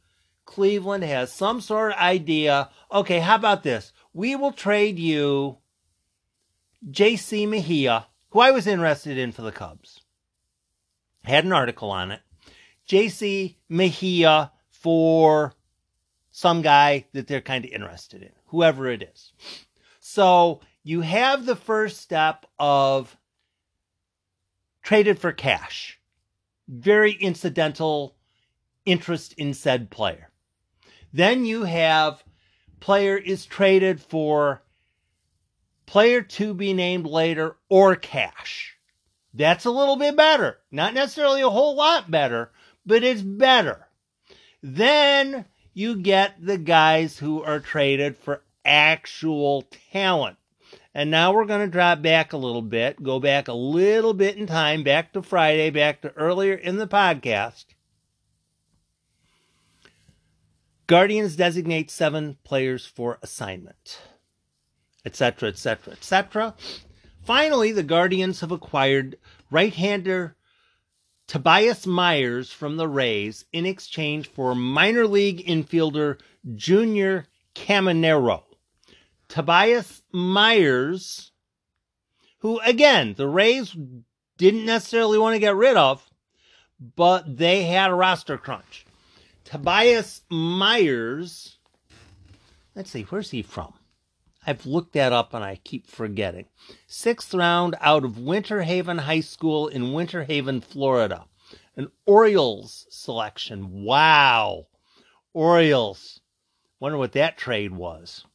Cleveland 0.46 1.04
has 1.04 1.32
some 1.32 1.62
sort 1.62 1.94
of 1.94 1.98
idea. 1.98 2.70
Okay, 2.92 3.20
how 3.20 3.36
about 3.36 3.64
this? 3.64 3.94
We 4.14 4.36
will 4.36 4.52
trade 4.52 5.00
you 5.00 5.58
J.C. 6.90 7.46
Mejia, 7.46 8.08
who 8.30 8.40
I 8.40 8.52
was 8.52 8.68
interested 8.68 9.18
in 9.18 9.32
for 9.32 9.42
the 9.42 9.52
Cubs. 9.52 10.03
Had 11.24 11.46
an 11.46 11.54
article 11.54 11.90
on 11.90 12.12
it. 12.12 12.22
J.C. 12.86 13.58
Mejia 13.70 14.52
for 14.70 15.54
some 16.32 16.62
guy 16.62 17.06
that 17.14 17.28
they're 17.28 17.42
kind 17.42 17.64
of 17.64 17.72
interested 17.72 18.22
in, 18.22 18.32
whoever 18.48 18.88
it 18.88 19.04
is. 19.04 19.34
So 20.00 20.62
you 20.84 21.02
have 21.02 21.46
the 21.46 21.56
first 21.56 22.02
step 22.02 22.46
of 22.60 23.16
traded 24.82 25.20
for 25.20 25.32
cash. 25.32 26.00
Very 26.68 27.14
incidental 27.14 28.18
interest 28.86 29.34
in 29.34 29.54
said 29.54 29.90
player. 29.90 30.30
Then 31.14 31.46
you 31.46 31.64
have 31.64 32.24
player 32.80 33.16
is 33.16 33.46
traded 33.46 34.02
for 34.02 34.64
player 35.86 36.22
to 36.22 36.54
be 36.54 36.74
named 36.74 37.06
later 37.06 37.56
or 37.70 37.96
cash. 37.96 38.73
That's 39.34 39.66
a 39.66 39.72
little 39.72 39.96
bit 39.96 40.16
better. 40.16 40.60
Not 40.72 40.94
necessarily 40.94 41.42
a 41.42 41.50
whole 41.50 41.76
lot 41.76 42.12
better, 42.12 42.52
but 42.86 43.04
it's 43.04 43.22
better. 43.22 43.88
Then 44.62 45.46
you 45.74 45.98
get 45.98 46.36
the 46.40 46.58
guys 46.58 47.18
who 47.18 47.44
are 47.44 47.60
traded 47.60 48.18
for 48.18 48.44
actual 48.64 49.64
talent. 49.92 50.38
And 50.94 51.10
now 51.10 51.34
we're 51.34 51.46
going 51.46 51.66
to 51.66 51.72
drop 51.72 52.04
back 52.04 52.34
a 52.34 52.38
little 52.38 52.62
bit, 52.62 53.02
go 53.02 53.20
back 53.20 53.48
a 53.48 53.54
little 53.54 54.14
bit 54.14 54.38
in 54.38 54.46
time, 54.46 54.84
back 54.84 55.14
to 55.14 55.24
Friday, 55.24 55.72
back 55.72 56.02
to 56.02 56.12
earlier 56.14 56.54
in 56.54 56.78
the 56.78 56.88
podcast. 56.88 57.66
Guardians 60.86 61.36
designate 61.36 61.90
seven 61.90 62.38
players 62.44 62.86
for 62.86 63.18
assignment, 63.24 64.02
etc., 65.04 65.50
etc., 65.50 65.94
etc. 65.94 66.54
Finally, 67.24 67.72
the 67.72 67.84
Guardians 67.84 68.42
have 68.42 68.52
acquired 68.52 69.18
right 69.50 69.74
hander 69.74 70.36
Tobias 71.26 71.88
Myers 71.88 72.52
from 72.52 72.76
the 72.76 72.88
Rays 72.88 73.46
in 73.54 73.66
exchange 73.66 74.28
for 74.28 74.54
minor 74.54 75.08
league 75.08 75.46
infielder 75.46 76.20
Junior 76.56 77.28
Caminero. 77.56 78.44
Tobias 79.30 80.02
Myers, 80.12 81.32
who 82.40 82.60
again, 82.60 83.14
the 83.16 83.28
Rays 83.28 83.76
didn't 84.38 84.66
necessarily 84.66 85.18
want 85.18 85.34
to 85.34 85.40
get 85.40 85.56
rid 85.56 85.78
of, 85.78 86.06
but 86.96 87.38
they 87.38 87.64
had 87.64 87.90
a 87.90 87.96
roster 87.96 88.38
crunch. 88.38 88.86
Tobias 89.46 90.24
Myers, 90.30 91.58
let's 92.76 92.92
see, 92.92 93.04
where's 93.04 93.32
he 93.32 93.42
from? 93.42 93.74
I've 94.46 94.66
looked 94.66 94.94
that 94.94 95.14
up 95.14 95.34
and 95.34 95.44
I 95.44 95.56
keep 95.64 95.88
forgetting. 95.88 96.46
Sixth 96.88 97.34
round 97.34 97.76
out 97.80 98.04
of 98.04 98.18
Winter 98.18 98.64
Haven 98.64 99.00
High 99.00 99.22
School 99.22 99.68
in 99.68 99.94
Winter 99.94 100.24
Haven, 100.24 100.62
Florida. 100.62 101.26
An 101.76 101.90
Orioles 102.06 102.86
selection. 102.90 103.84
Wow. 103.84 104.68
Orioles. 105.34 106.20
Wonder 106.80 106.98
what 106.98 107.14
that 107.14 107.38
trade 107.38 107.72
was. 107.72 108.26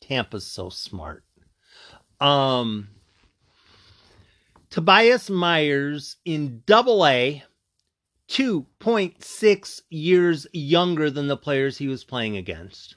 Tampa's 0.00 0.46
so 0.46 0.68
smart. 0.68 1.24
Um, 2.20 2.88
Tobias 4.70 5.28
Myers 5.28 6.16
in 6.24 6.62
double 6.66 7.06
A, 7.06 7.42
2.6 8.28 9.80
years 9.90 10.46
younger 10.52 11.10
than 11.10 11.26
the 11.26 11.36
players 11.36 11.78
he 11.78 11.88
was 11.88 12.04
playing 12.04 12.36
against. 12.36 12.96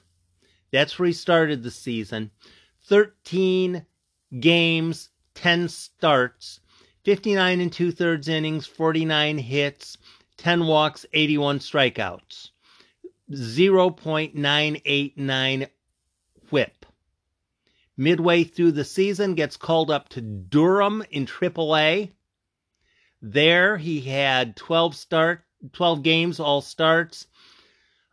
That's 0.70 0.98
where 0.98 1.06
he 1.06 1.12
started 1.12 1.62
the 1.62 1.70
season. 1.70 2.30
13 2.84 3.84
games, 4.40 5.10
10 5.34 5.68
starts, 5.68 6.60
59 7.04 7.60
and 7.60 7.72
two 7.72 7.92
thirds 7.92 8.28
innings, 8.28 8.66
49 8.66 9.38
hits, 9.38 9.96
10 10.36 10.66
walks, 10.66 11.06
81 11.12 11.60
strikeouts, 11.60 12.50
0.989 13.30 15.68
whip. 16.50 16.86
Midway 17.96 18.44
through 18.44 18.72
the 18.72 18.84
season, 18.84 19.34
gets 19.34 19.56
called 19.56 19.90
up 19.90 20.10
to 20.10 20.20
Durham 20.20 21.02
in 21.10 21.24
AAA. 21.26 22.10
There, 23.20 23.76
he 23.76 24.00
had 24.00 24.54
12 24.56 24.94
start, 24.94 25.44
12 25.72 26.02
games, 26.02 26.38
all 26.38 26.60
starts, 26.60 27.26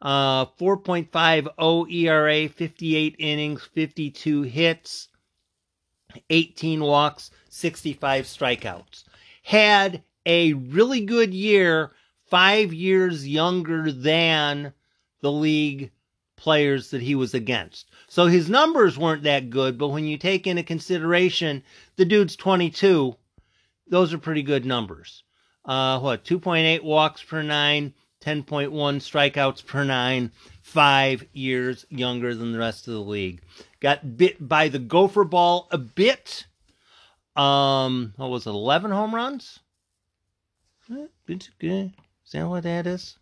uh, 0.02 0.46
4.50 0.46 1.92
ERA, 1.92 2.50
58 2.50 3.16
innings, 3.18 3.64
52 3.74 4.42
hits, 4.44 5.08
18 6.30 6.82
walks, 6.82 7.32
65 7.50 8.26
strikeouts. 8.26 9.04
Had 9.44 10.04
a 10.26 10.54
really 10.54 11.02
good 11.02 11.34
year, 11.34 11.92
five 12.26 12.74
years 12.74 13.28
younger 13.28 13.92
than 13.92 14.74
the 15.22 15.32
league 15.32 15.92
players 16.36 16.92
that 16.92 17.02
he 17.02 17.16
was 17.16 17.34
against. 17.34 17.90
So 18.08 18.28
his 18.28 18.50
numbers 18.50 18.98
weren't 18.98 19.24
that 19.24 19.50
good, 19.50 19.78
but 19.78 19.90
when 19.90 20.06
you 20.06 20.18
take 20.18 20.48
into 20.48 20.64
consideration 20.64 21.64
the 21.96 22.06
dude's 22.06 22.36
22, 22.36 23.16
those 23.88 24.14
are 24.14 24.18
pretty 24.18 24.44
good 24.44 24.66
numbers. 24.66 25.24
Uh, 25.64 26.00
what, 26.00 26.24
2.8 26.24 26.84
walks 26.84 27.24
per 27.24 27.42
nine, 27.42 27.94
10.1 28.26 28.72
strikeouts 28.72 29.66
per 29.66 29.84
nine, 29.84 30.32
five 30.64 31.24
years 31.34 31.86
younger 31.90 32.34
than 32.34 32.52
the 32.52 32.58
rest 32.58 32.88
of 32.88 32.94
the 32.94 33.00
league. 33.00 33.42
Got 33.80 34.18
bit 34.18 34.48
by 34.48 34.68
the 34.68 34.80
gopher 34.80 35.24
ball 35.24 35.68
a 35.72 35.78
bit. 35.78 36.48
Um, 37.36 38.14
what 38.16 38.32
was 38.32 38.48
it, 38.48 38.50
11 38.50 38.92
home 38.92 39.14
runs? 39.14 39.60
Is 42.26 42.32
that 42.32 42.48
what 42.48 42.64
that 42.64 42.88
is? 42.88 43.18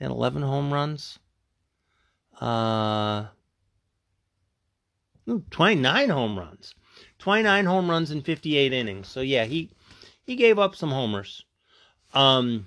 And 0.00 0.10
11 0.10 0.42
home 0.42 0.72
runs? 0.72 1.18
Uh, 2.40 3.26
29 5.50 6.08
home 6.08 6.38
runs. 6.38 6.74
29 7.18 7.66
home 7.66 7.90
runs 7.90 8.10
in 8.10 8.22
58 8.22 8.72
innings. 8.72 9.08
So 9.08 9.20
yeah, 9.20 9.44
he 9.44 9.70
he 10.24 10.34
gave 10.34 10.58
up 10.58 10.74
some 10.74 10.90
homers. 10.90 11.44
Um 12.14 12.66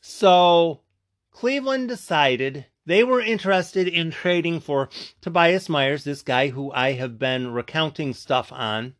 so 0.00 0.80
Cleveland 1.30 1.88
decided 1.88 2.66
they 2.86 3.04
were 3.04 3.20
interested 3.20 3.86
in 3.86 4.10
trading 4.10 4.60
for 4.60 4.88
Tobias 5.20 5.68
Myers, 5.68 6.04
this 6.04 6.22
guy 6.22 6.48
who 6.48 6.72
I 6.72 6.92
have 6.92 7.18
been 7.18 7.52
recounting 7.52 8.14
stuff 8.14 8.52
on. 8.52 8.94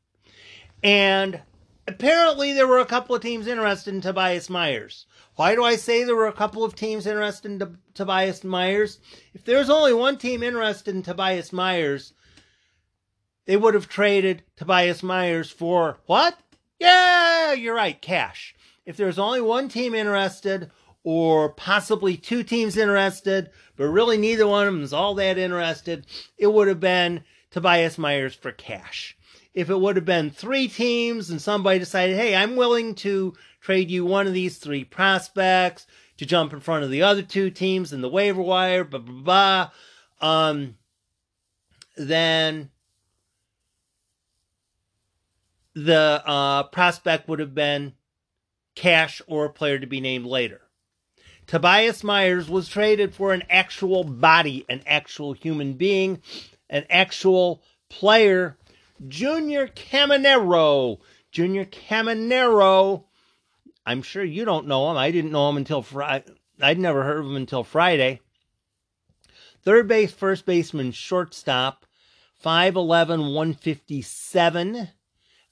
And 0.82 1.42
apparently 1.86 2.52
there 2.52 2.68
were 2.68 2.78
a 2.78 2.86
couple 2.86 3.14
of 3.16 3.22
teams 3.22 3.46
interested 3.46 3.94
in 3.94 4.00
Tobias 4.00 4.48
Myers. 4.48 5.06
Why 5.36 5.54
do 5.54 5.64
I 5.64 5.76
say 5.76 6.04
there 6.04 6.16
were 6.16 6.28
a 6.28 6.32
couple 6.32 6.64
of 6.64 6.74
teams 6.74 7.06
interested 7.06 7.50
in 7.50 7.58
T- 7.58 7.76
Tobias 7.94 8.44
Myers? 8.44 9.00
If 9.34 9.44
there's 9.44 9.70
only 9.70 9.92
one 9.92 10.18
team 10.18 10.42
interested 10.42 10.94
in 10.94 11.02
Tobias 11.02 11.52
Myers, 11.52 12.12
they 13.46 13.56
would 13.56 13.74
have 13.74 13.88
traded 13.88 14.44
Tobias 14.56 15.02
Myers 15.02 15.50
for 15.50 15.98
what? 16.06 16.38
Yeah, 16.78 17.52
you're 17.52 17.74
right, 17.74 18.00
cash. 18.00 18.54
If 18.86 18.96
there's 18.96 19.18
only 19.18 19.40
one 19.40 19.68
team 19.68 19.94
interested, 19.94 20.70
or 21.02 21.50
possibly 21.50 22.16
two 22.16 22.42
teams 22.42 22.76
interested, 22.76 23.50
but 23.76 23.86
really 23.86 24.18
neither 24.18 24.46
one 24.46 24.66
of 24.66 24.74
them 24.74 24.82
is 24.82 24.92
all 24.92 25.14
that 25.14 25.38
interested, 25.38 26.06
it 26.36 26.48
would 26.48 26.68
have 26.68 26.80
been 26.80 27.22
Tobias 27.50 27.98
Myers 27.98 28.34
for 28.34 28.52
cash. 28.52 29.16
If 29.54 29.70
it 29.70 29.80
would 29.80 29.96
have 29.96 30.04
been 30.04 30.30
three 30.30 30.68
teams 30.68 31.30
and 31.30 31.40
somebody 31.40 31.78
decided, 31.78 32.16
hey, 32.16 32.36
I'm 32.36 32.54
willing 32.54 32.94
to 32.96 33.34
trade 33.60 33.90
you 33.90 34.04
one 34.04 34.26
of 34.26 34.32
these 34.32 34.58
three 34.58 34.84
prospects 34.84 35.86
to 36.18 36.26
jump 36.26 36.52
in 36.52 36.60
front 36.60 36.84
of 36.84 36.90
the 36.90 37.02
other 37.02 37.22
two 37.22 37.50
teams 37.50 37.92
in 37.92 38.02
the 38.02 38.08
waiver 38.08 38.42
wire, 38.42 38.84
blah, 38.84 39.00
blah, 39.00 39.22
blah, 39.22 39.70
um, 40.20 40.76
then 41.96 42.70
the 45.74 46.22
uh, 46.24 46.64
prospect 46.64 47.28
would 47.28 47.38
have 47.38 47.54
been 47.54 47.94
cash 48.74 49.22
or 49.26 49.46
a 49.46 49.52
player 49.52 49.78
to 49.78 49.86
be 49.86 50.00
named 50.00 50.26
later. 50.26 50.60
Tobias 51.50 52.04
Myers 52.04 52.48
was 52.48 52.68
traded 52.68 53.12
for 53.12 53.32
an 53.32 53.42
actual 53.50 54.04
body, 54.04 54.64
an 54.68 54.84
actual 54.86 55.32
human 55.32 55.72
being, 55.72 56.22
an 56.68 56.84
actual 56.88 57.60
player. 57.88 58.56
Junior 59.08 59.66
Caminero. 59.66 61.00
Junior 61.32 61.64
Caminero. 61.64 63.02
I'm 63.84 64.00
sure 64.02 64.22
you 64.22 64.44
don't 64.44 64.68
know 64.68 64.92
him. 64.92 64.96
I 64.96 65.10
didn't 65.10 65.32
know 65.32 65.50
him 65.50 65.56
until 65.56 65.82
Friday. 65.82 66.32
I'd 66.60 66.78
never 66.78 67.02
heard 67.02 67.18
of 67.18 67.26
him 67.26 67.34
until 67.34 67.64
Friday. 67.64 68.20
Third 69.64 69.88
base, 69.88 70.12
first 70.12 70.46
baseman, 70.46 70.92
shortstop, 70.92 71.84
5'11, 72.44 73.34
157 73.34 74.88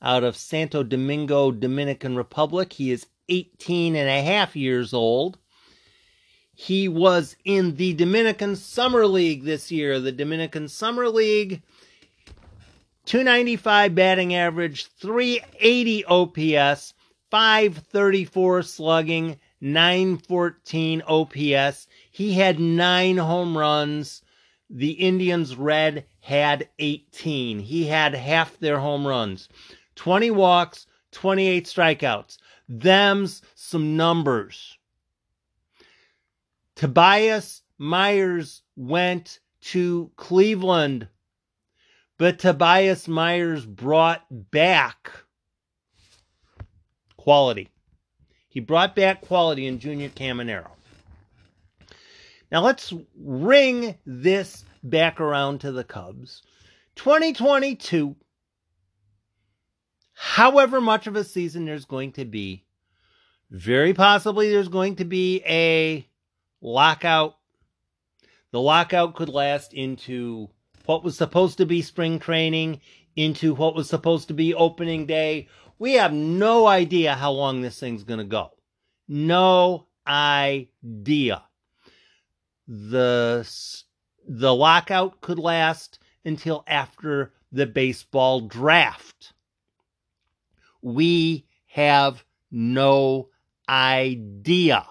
out 0.01 0.23
of 0.23 0.37
Santo 0.37 0.85
Domingo, 0.85 1.51
Dominican 1.51 2.15
Republic. 2.15 2.75
He 2.75 2.93
is 2.93 3.09
18 3.29 3.97
and 3.97 4.09
a 4.09 4.23
half 4.23 4.55
years 4.55 4.95
old. 4.95 5.39
He 6.61 6.89
was 6.89 7.37
in 7.45 7.77
the 7.77 7.95
Dominican 7.95 8.57
Summer 8.57 9.07
League 9.07 9.45
this 9.45 9.71
year. 9.71 10.01
The 10.01 10.11
Dominican 10.11 10.67
Summer 10.67 11.09
League, 11.09 11.63
295 13.05 13.95
batting 13.95 14.35
average, 14.35 14.87
380 14.87 16.05
OPS, 16.07 16.95
534 17.31 18.63
slugging, 18.65 19.39
914 19.61 21.03
OPS. 21.07 21.87
He 22.11 22.33
had 22.33 22.59
nine 22.59 23.19
home 23.19 23.57
runs. 23.57 24.23
The 24.69 24.91
Indians 24.91 25.55
Red 25.55 26.07
had 26.19 26.69
18. 26.81 27.61
He 27.61 27.87
had 27.87 28.15
half 28.15 28.59
their 28.59 28.81
home 28.81 29.07
runs. 29.07 29.49
20 29.95 30.33
walks, 30.33 30.89
28 31.13 31.67
strikeouts. 31.67 32.39
Them's 32.69 33.43
some 33.55 33.97
numbers. 33.97 34.78
Tobias 36.79 37.63
Myers 37.77 38.63
went 38.77 39.41
to 39.63 40.13
Cleveland, 40.15 41.09
but 42.19 42.39
Tobias 42.39 43.09
Myers 43.09 43.67
brought 43.67 44.25
back 44.31 45.11
quality. 47.17 47.69
He 48.49 48.61
brought 48.61 48.95
back 48.95 49.23
quality 49.23 49.67
in 49.67 49.81
Junior 49.81 50.09
Caminero. 50.09 50.71
Now 52.53 52.61
let's 52.61 52.95
ring 53.17 53.97
this 54.07 54.65
back 54.85 55.21
around 55.21 55.63
to 55.63 55.73
the 55.73 55.83
Cubs. 55.83 56.43
2022, 56.95 58.15
however 60.13 60.81
much 60.81 61.09
of 61.09 61.17
a 61.17 61.25
season 61.25 61.65
there's 61.65 61.87
going 61.87 62.13
to 62.13 62.25
be, 62.25 62.63
very 63.51 63.95
possibly 63.95 64.49
there's 64.49 64.69
going 64.69 64.95
to 64.95 65.05
be 65.05 65.43
a 65.45 66.08
lockout. 66.61 67.37
The 68.51 68.61
lockout 68.61 69.15
could 69.15 69.29
last 69.29 69.75
into 69.75 70.49
what 70.87 71.05
was 71.05 71.17
supposed 71.17 71.59
to 71.59 71.67
be 71.67 71.83
spring 71.83 72.19
training, 72.19 72.81
into 73.15 73.55
what 73.55 73.75
was 73.75 73.89
supposed 73.89 74.29
to 74.29 74.35
be 74.35 74.55
opening 74.55 75.07
day. 75.07 75.49
We 75.79 75.95
have 75.95 76.13
no 76.13 76.67
idea 76.67 77.15
how 77.15 77.33
long 77.33 77.61
this 77.61 77.79
thing's 77.79 78.05
going 78.05 78.19
to 78.19 78.25
go. 78.25 78.51
No 79.07 79.87
idea. 80.07 81.43
The 82.67 83.49
the 84.27 84.55
lockout 84.55 85.21
could 85.21 85.39
last 85.39 85.99
until 86.25 86.65
after 86.67 87.33
the 87.51 87.67
baseball 87.67 88.43
draft. 88.43 89.33
We 90.83 91.47
have 91.67 92.25
no 92.51 93.29
idea. 93.69 94.87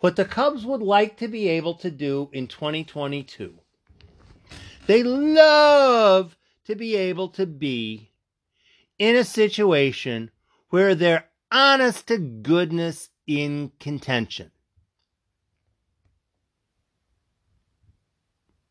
What 0.00 0.16
the 0.16 0.24
Cubs 0.24 0.64
would 0.64 0.82
like 0.82 1.16
to 1.18 1.28
be 1.28 1.48
able 1.48 1.74
to 1.74 1.90
do 1.90 2.30
in 2.32 2.46
2022, 2.46 3.58
they 4.86 5.02
love 5.02 6.36
to 6.66 6.76
be 6.76 6.94
able 6.94 7.28
to 7.30 7.46
be 7.46 8.12
in 8.98 9.16
a 9.16 9.24
situation 9.24 10.30
where 10.70 10.94
they're 10.94 11.28
honest 11.50 12.06
to 12.08 12.18
goodness 12.18 13.10
in 13.26 13.72
contention. 13.80 14.50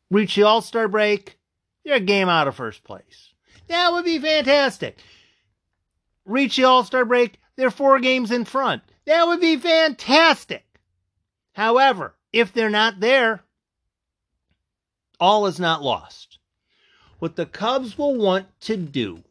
Reach 0.10 0.36
the 0.36 0.44
All 0.44 0.62
Star 0.62 0.88
break, 0.88 1.38
you're 1.84 1.96
a 1.96 2.00
game 2.00 2.30
out 2.30 2.48
of 2.48 2.56
first 2.56 2.84
place. 2.84 3.34
That 3.68 3.92
would 3.92 4.06
be 4.06 4.20
fantastic. 4.20 4.98
Reach 6.26 6.56
the 6.56 6.64
All 6.64 6.86
Star 6.86 7.04
break, 7.04 7.40
they're 7.58 7.72
four 7.72 8.00
games 8.00 8.32
in 8.32 8.46
front. 8.46 8.84
That 9.06 9.28
would 9.28 9.42
be 9.42 9.58
fantastic. 9.58 10.64
However, 11.58 12.14
if 12.32 12.54
they're 12.54 12.70
not 12.70 13.00
there, 13.00 13.44
all 15.20 15.48
is 15.48 15.60
not 15.60 15.82
lost. 15.82 16.38
What 17.18 17.36
the 17.36 17.48
Cubs 17.48 17.98
will 17.98 18.16
want 18.16 18.46
to 18.62 18.78
do 18.78 19.24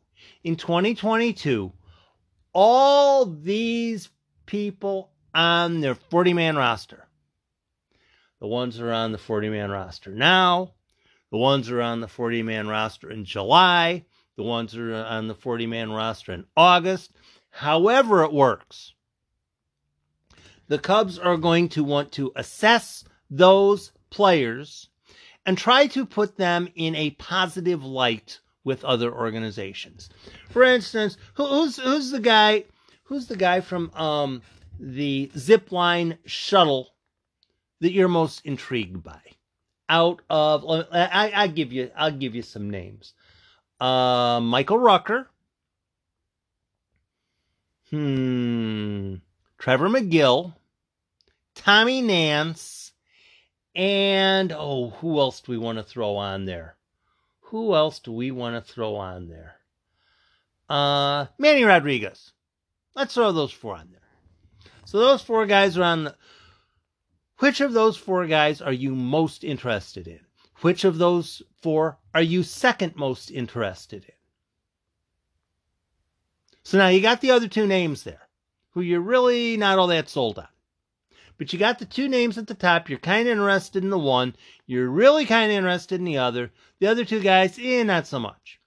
in 0.42 0.56
2022, 0.56 1.72
all 2.52 3.26
these 3.26 4.08
people 4.44 5.12
on 5.36 5.80
their 5.80 5.94
40 5.94 6.34
man 6.34 6.56
roster, 6.56 7.06
the 8.40 8.48
ones 8.48 8.76
that 8.76 8.86
are 8.86 8.92
on 8.92 9.12
the 9.12 9.18
40 9.18 9.48
man 9.50 9.70
roster 9.70 10.10
now, 10.10 10.72
the 11.30 11.38
ones 11.38 11.68
that 11.68 11.76
are 11.76 11.82
on 11.82 12.00
the 12.00 12.08
40 12.08 12.42
man 12.42 12.66
roster 12.66 13.08
in 13.08 13.24
July, 13.24 14.04
the 14.34 14.42
ones 14.42 14.72
that 14.72 14.80
are 14.80 14.96
on 14.96 15.28
the 15.28 15.34
40 15.36 15.68
man 15.68 15.92
roster 15.92 16.32
in 16.32 16.44
August, 16.56 17.12
however 17.50 18.24
it 18.24 18.32
works 18.32 18.94
the 20.68 20.78
Cubs 20.78 21.18
are 21.18 21.36
going 21.36 21.68
to 21.70 21.84
want 21.84 22.12
to 22.12 22.32
assess 22.36 23.04
those 23.30 23.92
players 24.10 24.88
and 25.44 25.56
try 25.56 25.86
to 25.86 26.04
put 26.04 26.36
them 26.36 26.68
in 26.74 26.94
a 26.94 27.10
positive 27.10 27.84
light 27.84 28.40
with 28.64 28.84
other 28.84 29.12
organizations. 29.12 30.10
For 30.50 30.64
instance, 30.64 31.16
who's 31.34 31.78
who's 31.78 32.10
the 32.10 32.20
guy? 32.20 32.64
Who's 33.04 33.28
the 33.28 33.36
guy 33.36 33.60
from 33.60 33.92
um, 33.94 34.42
the 34.80 35.30
zipline 35.36 36.18
shuttle 36.26 36.88
that 37.80 37.92
you're 37.92 38.08
most 38.08 38.44
intrigued 38.44 39.04
by? 39.04 39.20
Out 39.88 40.20
of 40.28 40.64
I, 40.90 41.30
I 41.32 41.46
give 41.46 41.72
you 41.72 41.92
I'll 41.96 42.10
give 42.10 42.34
you 42.34 42.42
some 42.42 42.68
names. 42.70 43.14
Uh, 43.78 44.40
Michael 44.40 44.78
Rucker. 44.78 45.28
Hmm. 47.90 48.65
Trevor 49.58 49.88
Megill, 49.88 50.54
Tommy 51.54 52.02
Nance, 52.02 52.92
and 53.74 54.52
oh, 54.52 54.90
who 54.90 55.18
else 55.18 55.40
do 55.40 55.52
we 55.52 55.58
want 55.58 55.78
to 55.78 55.84
throw 55.84 56.16
on 56.16 56.44
there? 56.44 56.76
Who 57.40 57.74
else 57.74 57.98
do 57.98 58.12
we 58.12 58.30
want 58.30 58.54
to 58.56 58.72
throw 58.72 58.96
on 58.96 59.28
there? 59.28 59.56
Uh, 60.68 61.26
Manny 61.38 61.64
Rodriguez. 61.64 62.32
Let's 62.94 63.14
throw 63.14 63.32
those 63.32 63.52
four 63.52 63.76
on 63.76 63.88
there. 63.90 64.72
So 64.84 64.98
those 64.98 65.22
four 65.22 65.46
guys 65.46 65.76
are 65.76 65.84
on 65.84 66.04
the. 66.04 66.16
Which 67.38 67.60
of 67.60 67.72
those 67.72 67.96
four 67.96 68.26
guys 68.26 68.62
are 68.62 68.72
you 68.72 68.94
most 68.94 69.44
interested 69.44 70.08
in? 70.08 70.20
Which 70.60 70.84
of 70.84 70.96
those 70.98 71.42
four 71.60 71.98
are 72.14 72.22
you 72.22 72.42
second 72.42 72.96
most 72.96 73.30
interested 73.30 74.04
in? 74.04 74.14
So 76.62 76.78
now 76.78 76.88
you 76.88 77.00
got 77.00 77.20
the 77.20 77.30
other 77.30 77.48
two 77.48 77.66
names 77.66 78.02
there 78.04 78.25
who 78.76 78.82
you're 78.82 79.00
really 79.00 79.56
not 79.56 79.78
all 79.78 79.86
that 79.86 80.06
sold 80.06 80.38
on. 80.38 80.46
But 81.38 81.50
you 81.50 81.58
got 81.58 81.78
the 81.78 81.86
two 81.86 82.08
names 82.08 82.36
at 82.36 82.46
the 82.46 82.52
top. 82.52 82.90
You're 82.90 82.98
kind 82.98 83.26
of 83.26 83.32
interested 83.32 83.82
in 83.82 83.88
the 83.88 83.98
one. 83.98 84.36
You're 84.66 84.90
really 84.90 85.24
kind 85.24 85.50
of 85.50 85.56
interested 85.56 85.98
in 85.98 86.04
the 86.04 86.18
other. 86.18 86.52
The 86.78 86.88
other 86.88 87.06
two 87.06 87.20
guys, 87.20 87.58
eh, 87.58 87.82
not 87.84 88.06
so 88.06 88.18
much. 88.18 88.60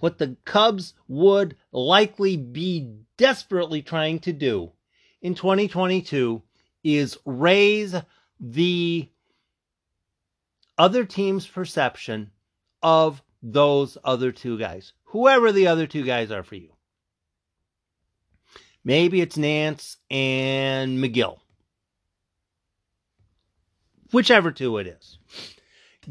What 0.00 0.18
the 0.18 0.36
Cubs 0.44 0.94
would 1.06 1.54
likely 1.70 2.36
be 2.36 2.92
desperately 3.16 3.82
trying 3.82 4.18
to 4.18 4.32
do 4.32 4.72
in 5.20 5.36
2022 5.36 6.42
is 6.82 7.16
raise 7.24 7.94
the 8.40 9.08
other 10.76 11.04
team's 11.04 11.46
perception 11.46 12.32
of 12.82 13.22
those 13.44 13.96
other 14.02 14.32
two 14.32 14.58
guys, 14.58 14.92
whoever 15.04 15.52
the 15.52 15.68
other 15.68 15.86
two 15.86 16.02
guys 16.02 16.32
are 16.32 16.42
for 16.42 16.56
you. 16.56 16.72
Maybe 18.84 19.20
it's 19.20 19.36
Nance 19.36 19.96
and 20.10 20.98
Megill. 20.98 21.38
Whichever 24.10 24.50
two 24.50 24.78
it 24.78 24.86
is. 24.86 25.18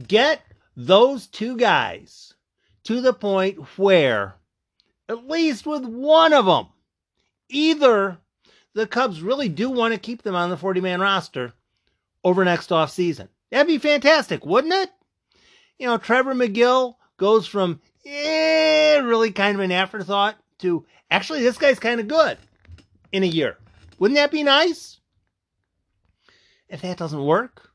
Get 0.07 0.41
those 0.75 1.27
two 1.27 1.57
guys 1.57 2.33
to 2.85 3.01
the 3.01 3.13
point 3.13 3.59
where, 3.77 4.35
at 5.09 5.27
least 5.27 5.65
with 5.65 5.83
one 5.83 6.33
of 6.33 6.45
them, 6.45 6.67
either 7.49 8.17
the 8.73 8.87
Cubs 8.87 9.21
really 9.21 9.49
do 9.49 9.69
want 9.69 9.93
to 9.93 9.99
keep 9.99 10.21
them 10.21 10.35
on 10.35 10.49
the 10.49 10.57
40 10.57 10.81
man 10.81 11.01
roster 11.01 11.53
over 12.23 12.45
next 12.45 12.71
off 12.71 12.89
season. 12.89 13.27
That'd 13.51 13.67
be 13.67 13.77
fantastic, 13.77 14.45
wouldn't 14.45 14.73
it? 14.73 14.89
You 15.77 15.87
know, 15.87 15.97
Trevor 15.97 16.33
Megill 16.33 16.95
goes 17.17 17.45
from 17.47 17.81
eh, 18.05 18.97
really 18.99 19.31
kind 19.31 19.55
of 19.55 19.61
an 19.61 19.73
afterthought 19.73 20.37
to 20.59 20.85
actually 21.09 21.41
this 21.41 21.57
guy's 21.57 21.79
kind 21.79 21.99
of 21.99 22.07
good 22.07 22.37
in 23.11 23.23
a 23.23 23.27
year. 23.27 23.57
Wouldn't 23.99 24.17
that 24.17 24.31
be 24.31 24.43
nice? 24.43 24.99
If 26.67 26.81
that 26.81 26.97
doesn't 26.97 27.23
work, 27.23 27.71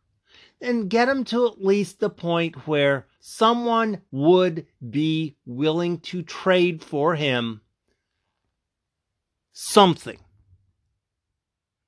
then 0.61 0.88
get 0.88 1.09
him 1.09 1.25
to 1.25 1.46
at 1.46 1.64
least 1.64 2.01
the 2.01 2.11
point 2.11 2.66
where 2.66 3.07
someone 3.20 4.01
would 4.11 4.66
be 4.90 5.37
willing 5.44 6.01
to 6.01 6.22
trade 6.22 6.83
for 6.83 7.14
him 7.14 7.61
something. 9.53 10.18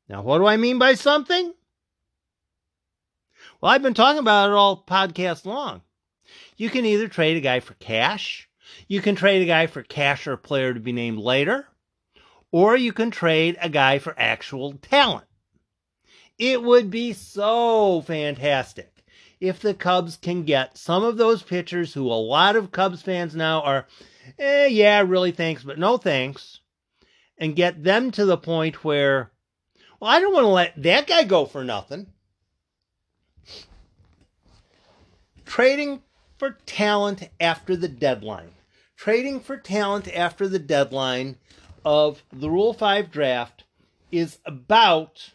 Now, 0.09 0.23
what 0.23 0.39
do 0.39 0.47
I 0.47 0.57
mean 0.57 0.79
by 0.79 0.95
something? 0.95 1.53
Well, 3.61 3.73
I've 3.73 3.83
been 3.83 3.95
talking 3.95 4.21
about 4.21 4.51
it 4.51 4.55
all 4.55 4.85
podcast 4.87 5.45
long. 5.45 5.83
You 6.57 6.71
can 6.71 6.85
either 6.85 7.09
trade 7.09 7.37
a 7.37 7.41
guy 7.41 7.61
for 7.61 7.75
cash, 7.75 8.49
you 8.87 9.01
can 9.01 9.17
trade 9.17 9.43
a 9.43 9.47
guy 9.47 9.67
for 9.67 9.83
cash 9.83 10.27
or 10.27 10.35
a 10.35 10.39
player 10.39 10.73
to 10.73 10.81
be 10.81 10.93
named 10.93 11.19
later, 11.19 11.67
or 12.51 12.77
you 12.77 12.93
can 12.93 13.11
trade 13.11 13.57
a 13.61 13.69
guy 13.69 13.99
for 13.99 14.15
actual 14.19 14.75
talent. 14.75 15.27
It 16.39 16.63
would 16.63 16.91
be 16.91 17.13
so 17.13 18.01
fantastic 18.03 19.05
if 19.41 19.61
the 19.61 19.75
Cubs 19.75 20.17
can 20.17 20.45
get 20.45 20.79
some 20.79 21.05
of 21.05 21.17
those 21.17 21.43
pitchers 21.43 21.95
who 21.95 22.07
a 22.07 22.15
lot 22.15 22.57
of 22.57 22.73
Cubs 22.73 23.03
fans 23.03 23.35
now 23.35 23.61
are, 23.63 23.87
eh, 24.39 24.67
yeah, 24.67 25.01
really 25.01 25.33
thanks, 25.33 25.63
but 25.63 25.79
no 25.79 25.97
thanks, 25.97 26.61
and 27.37 27.57
get 27.57 27.85
them 27.85 28.11
to 28.13 28.25
the 28.25 28.37
point 28.37 28.85
where, 28.85 29.31
well, 30.01 30.11
I 30.11 30.21
don't 30.21 30.33
want 30.33 30.45
to 30.45 30.49
let 30.49 30.83
that 30.83 31.07
guy 31.07 31.25
go 31.25 31.45
for 31.45 31.65
nothing. 31.65 32.07
Trading 35.45 36.03
for 36.37 36.59
talent 36.67 37.29
after 37.41 37.75
the 37.75 37.89
deadline. 37.89 38.51
Trading 38.97 39.41
for 39.41 39.57
talent 39.57 40.09
after 40.15 40.47
the 40.49 40.59
deadline 40.59 41.37
of 41.85 42.23
the 42.33 42.51
Rule 42.51 42.73
5 42.73 43.11
draft 43.11 43.65
is 44.11 44.39
about 44.45 45.33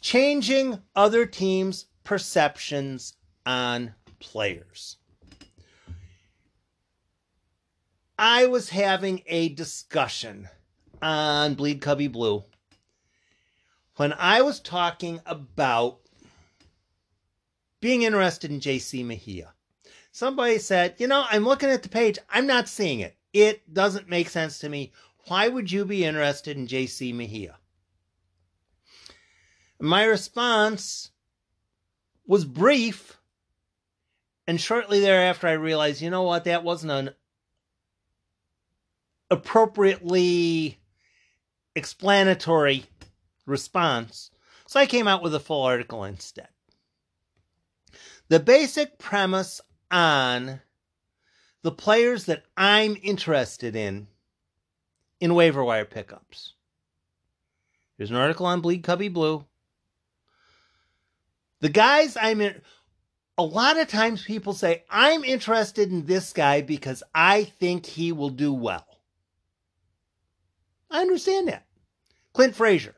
changing 0.00 0.80
other 0.94 1.26
teams' 1.26 1.86
perceptions 2.04 3.14
on 3.46 3.94
players. 4.20 4.96
I 8.18 8.46
was 8.46 8.68
having 8.70 9.22
a 9.26 9.48
discussion 9.48 10.48
on 11.02 11.54
Bleed 11.54 11.80
Cubbie 11.80 12.12
Blue 12.12 12.44
when 13.96 14.12
I 14.12 14.42
was 14.42 14.60
talking 14.60 15.20
about 15.26 16.00
being 17.80 18.02
interested 18.02 18.50
in 18.50 18.60
JC 18.60 19.04
Mejia. 19.04 19.52
Somebody 20.12 20.58
said, 20.58 20.94
You 20.98 21.08
know, 21.08 21.24
I'm 21.28 21.44
looking 21.44 21.70
at 21.70 21.82
the 21.82 21.88
page, 21.88 22.18
I'm 22.30 22.46
not 22.46 22.68
seeing 22.68 23.00
it. 23.00 23.16
It 23.34 23.74
doesn't 23.74 24.08
make 24.08 24.30
sense 24.30 24.60
to 24.60 24.68
me. 24.68 24.92
Why 25.26 25.48
would 25.48 25.70
you 25.70 25.84
be 25.84 26.04
interested 26.04 26.56
in 26.56 26.68
JC 26.68 27.12
Mejia? 27.12 27.58
My 29.80 30.04
response 30.04 31.10
was 32.26 32.44
brief. 32.44 33.18
And 34.46 34.60
shortly 34.60 35.00
thereafter, 35.00 35.48
I 35.48 35.52
realized, 35.52 36.00
you 36.00 36.10
know 36.10 36.22
what, 36.22 36.44
that 36.44 36.62
wasn't 36.62 36.92
an 36.92 37.10
appropriately 39.30 40.78
explanatory 41.74 42.84
response. 43.46 44.30
So 44.66 44.78
I 44.78 44.86
came 44.86 45.08
out 45.08 45.22
with 45.22 45.34
a 45.34 45.40
full 45.40 45.62
article 45.62 46.04
instead. 46.04 46.48
The 48.28 48.38
basic 48.38 48.98
premise 48.98 49.60
on 49.90 50.60
the 51.64 51.72
players 51.72 52.26
that 52.26 52.44
I'm 52.58 52.94
interested 53.02 53.74
in 53.74 54.06
in 55.18 55.34
waiver 55.34 55.64
wire 55.64 55.86
pickups. 55.86 56.52
There's 57.96 58.10
an 58.10 58.16
article 58.16 58.44
on 58.44 58.60
Bleed 58.60 58.82
Cubbie 58.82 59.12
Blue. 59.12 59.46
The 61.60 61.70
guys 61.70 62.18
I'm 62.20 62.42
in, 62.42 62.60
a 63.38 63.42
lot 63.42 63.78
of 63.78 63.88
times 63.88 64.22
people 64.22 64.52
say, 64.52 64.84
I'm 64.90 65.24
interested 65.24 65.90
in 65.90 66.04
this 66.04 66.34
guy 66.34 66.60
because 66.60 67.02
I 67.14 67.44
think 67.44 67.86
he 67.86 68.12
will 68.12 68.28
do 68.28 68.52
well. 68.52 68.86
I 70.90 71.00
understand 71.00 71.48
that. 71.48 71.64
Clint 72.34 72.54
Frazier. 72.54 72.94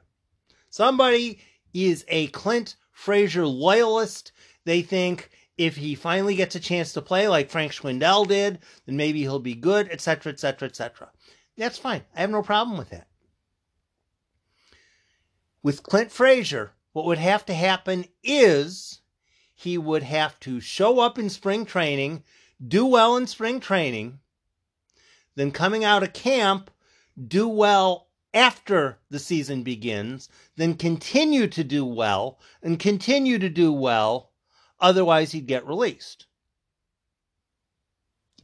Somebody 0.71 1.39
is 1.73 2.05
a 2.09 2.27
Clint 2.29 2.75
Frazier 2.91 3.47
loyalist. 3.47 4.33
They 4.65 4.83
think 4.83 5.31
if 5.57 5.77
he 5.77 5.95
finally 5.95 6.37
gets 6.37 6.55
a 6.55 6.61
chance 6.61 6.93
to 6.93 7.03
play 7.03 7.29
like 7.29 7.51
Frank 7.51 7.73
Schwindel 7.73 8.27
did, 8.27 8.59
then 8.85 8.97
maybe 8.97 9.21
he'll 9.21 9.39
be 9.39 9.55
good, 9.55 9.91
etc., 9.91 10.33
etc., 10.33 10.69
etc. 10.69 11.11
That's 11.57 11.79
fine. 11.79 12.03
I 12.15 12.21
have 12.21 12.31
no 12.31 12.43
problem 12.43 12.77
with 12.77 12.91
that. 12.91 13.07
With 15.63 15.83
Clint 15.83 16.13
Frazier, 16.13 16.73
what 16.93 17.07
would 17.07 17.19
have 17.19 17.45
to 17.47 17.55
happen 17.55 18.07
is 18.23 19.01
he 19.55 19.79
would 19.79 20.03
have 20.03 20.39
to 20.41 20.61
show 20.61 21.01
up 21.01 21.19
in 21.19 21.31
spring 21.31 21.65
training, 21.65 22.23
do 22.67 22.87
well 22.87 23.17
in 23.17 23.27
spring 23.27 23.59
training, 23.59 24.21
then 25.35 25.51
coming 25.51 25.85
out 25.85 26.03
of 26.03 26.13
camp, 26.13 26.71
do 27.27 27.49
well 27.49 28.09
after 28.35 28.99
the 29.09 29.19
season 29.19 29.63
begins, 29.63 30.29
then 30.57 30.75
continue 30.75 31.47
to 31.47 31.65
do 31.65 31.85
well 31.85 32.39
and 32.63 32.79
continue 32.79 33.39
to 33.39 33.49
do 33.49 33.73
well. 33.73 34.31
Otherwise, 34.81 35.33
he'd 35.33 35.47
get 35.47 35.67
released. 35.67 36.27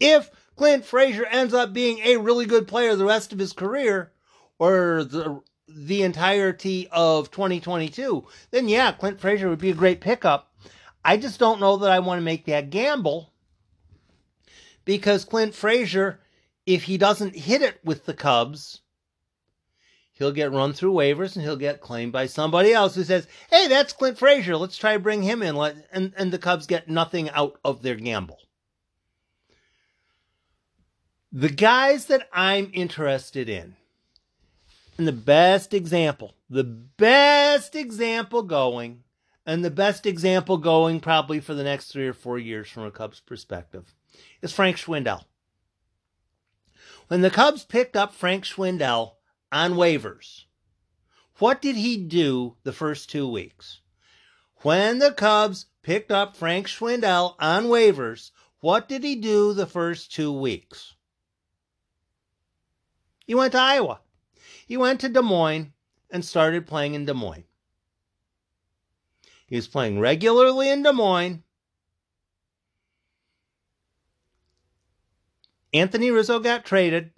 If 0.01 0.31
Clint 0.57 0.85
Frazier 0.85 1.27
ends 1.27 1.55
up 1.55 1.73
being 1.73 1.99
a 2.01 2.17
really 2.17 2.47
good 2.47 2.67
player 2.67 2.97
the 2.97 3.05
rest 3.05 3.33
of 3.33 3.39
his 3.39 3.53
career, 3.53 4.13
or 4.59 5.05
the 5.05 5.41
the 5.69 6.03
entirety 6.03 6.89
of 6.91 7.31
2022, 7.31 8.27
then 8.51 8.69
yeah, 8.69 8.93
Clint 8.93 9.21
Frazier 9.21 9.49
would 9.49 9.59
be 9.59 9.71
a 9.71 9.75
great 9.75 10.01
pickup. 10.01 10.53
I 11.05 11.17
just 11.17 11.39
don't 11.39 11.61
know 11.61 11.79
that 11.79 11.91
I 11.91 12.01
want 12.01 12.19
to 12.19 12.25
make 12.25 12.45
that 12.47 12.71
gamble 12.71 13.33
because 14.85 15.25
Clint 15.25 15.55
Frazier, 15.55 16.21
if 16.67 16.85
he 16.85 16.99
doesn't 16.99 17.37
hit 17.37 17.63
it 17.63 17.81
with 17.85 18.07
the 18.07 18.15
Cubs, 18.15 18.81
he'll 20.23 20.33
get 20.33 20.53
run 20.53 20.73
through 20.73 20.93
waivers 20.93 21.35
and 21.35 21.45
he'll 21.45 21.57
get 21.57 21.81
claimed 21.81 22.13
by 22.13 22.27
somebody 22.27 22.73
else 22.73 22.95
who 22.95 23.03
says, 23.03 23.27
"Hey, 23.51 23.67
that's 23.67 23.93
Clint 23.93 24.19
Frazier. 24.19 24.57
Let's 24.57 24.77
try 24.77 24.93
to 24.93 25.01
bring 25.01 25.23
him 25.23 25.43
in." 25.43 25.57
And 25.91 26.15
and 26.17 26.33
the 26.33 26.39
Cubs 26.39 26.67
get 26.67 26.89
nothing 26.89 27.29
out 27.31 27.59
of 27.65 27.83
their 27.83 27.97
gamble. 27.97 28.39
The 31.33 31.49
guys 31.49 32.07
that 32.07 32.29
I'm 32.33 32.71
interested 32.73 33.49
in, 33.49 33.75
and 34.97 35.09
the 35.09 35.13
best 35.13 35.75
example, 35.75 36.35
the 36.49 36.65
best 36.65 37.75
example 37.75 38.43
going, 38.43 39.03
and 39.45 39.65
the 39.65 39.71
best 39.71 40.07
example 40.07 40.57
going 40.59 41.01
probably 41.01 41.41
for 41.41 41.55
the 41.55 41.65
next 41.65 41.91
three 41.91 42.07
or 42.07 42.13
four 42.13 42.39
years 42.39 42.69
from 42.69 42.85
a 42.85 42.91
Cubs 42.91 43.19
perspective, 43.21 43.95
is 44.41 44.53
Frank 44.53 44.77
Schwindel. 44.77 45.25
When 47.09 47.23
the 47.23 47.31
Cubs 47.31 47.65
picked 47.65 47.97
up 47.97 48.15
Frank 48.15 48.45
Schwindel 48.45 49.15
on 49.53 49.75
waivers. 49.75 50.47
What 51.39 51.61
did 51.61 51.77
he 51.77 51.97
do 51.97 52.57
the 52.63 52.73
first 52.73 53.11
two 53.11 53.29
weeks? 53.29 53.81
When 54.63 54.99
the 54.99 55.13
Cubs 55.13 55.67
picked 55.83 56.11
up 56.11 56.37
Frank 56.37 56.67
Schwindel 56.67 57.37
on 57.39 57.67
waivers, 57.67 58.31
what 58.61 58.89
did 58.89 59.05
he 59.05 59.17
do 59.17 59.53
the 59.53 59.67
first 59.67 60.13
two 60.13 60.33
weeks? 60.33 60.95
He 63.27 63.35
went 63.35 63.53
to 63.53 63.59
Iowa. 63.59 64.01
He 64.67 64.77
went 64.77 65.01
to 65.01 65.09
Des 65.09 65.23
Moines 65.23 65.73
and 66.11 66.25
started 66.25 66.67
playing 66.67 66.95
in 66.95 67.05
Des 67.05 67.15
Moines. 67.15 67.45
He 69.47 69.57
was 69.57 69.69
playing 69.69 70.01
regularly 70.01 70.71
in 70.71 70.83
Des 70.83 70.93
Moines. 70.93 71.43
Anthony 75.75 76.11
Rizzo 76.11 76.39
got 76.39 76.65
traded. 76.65 77.11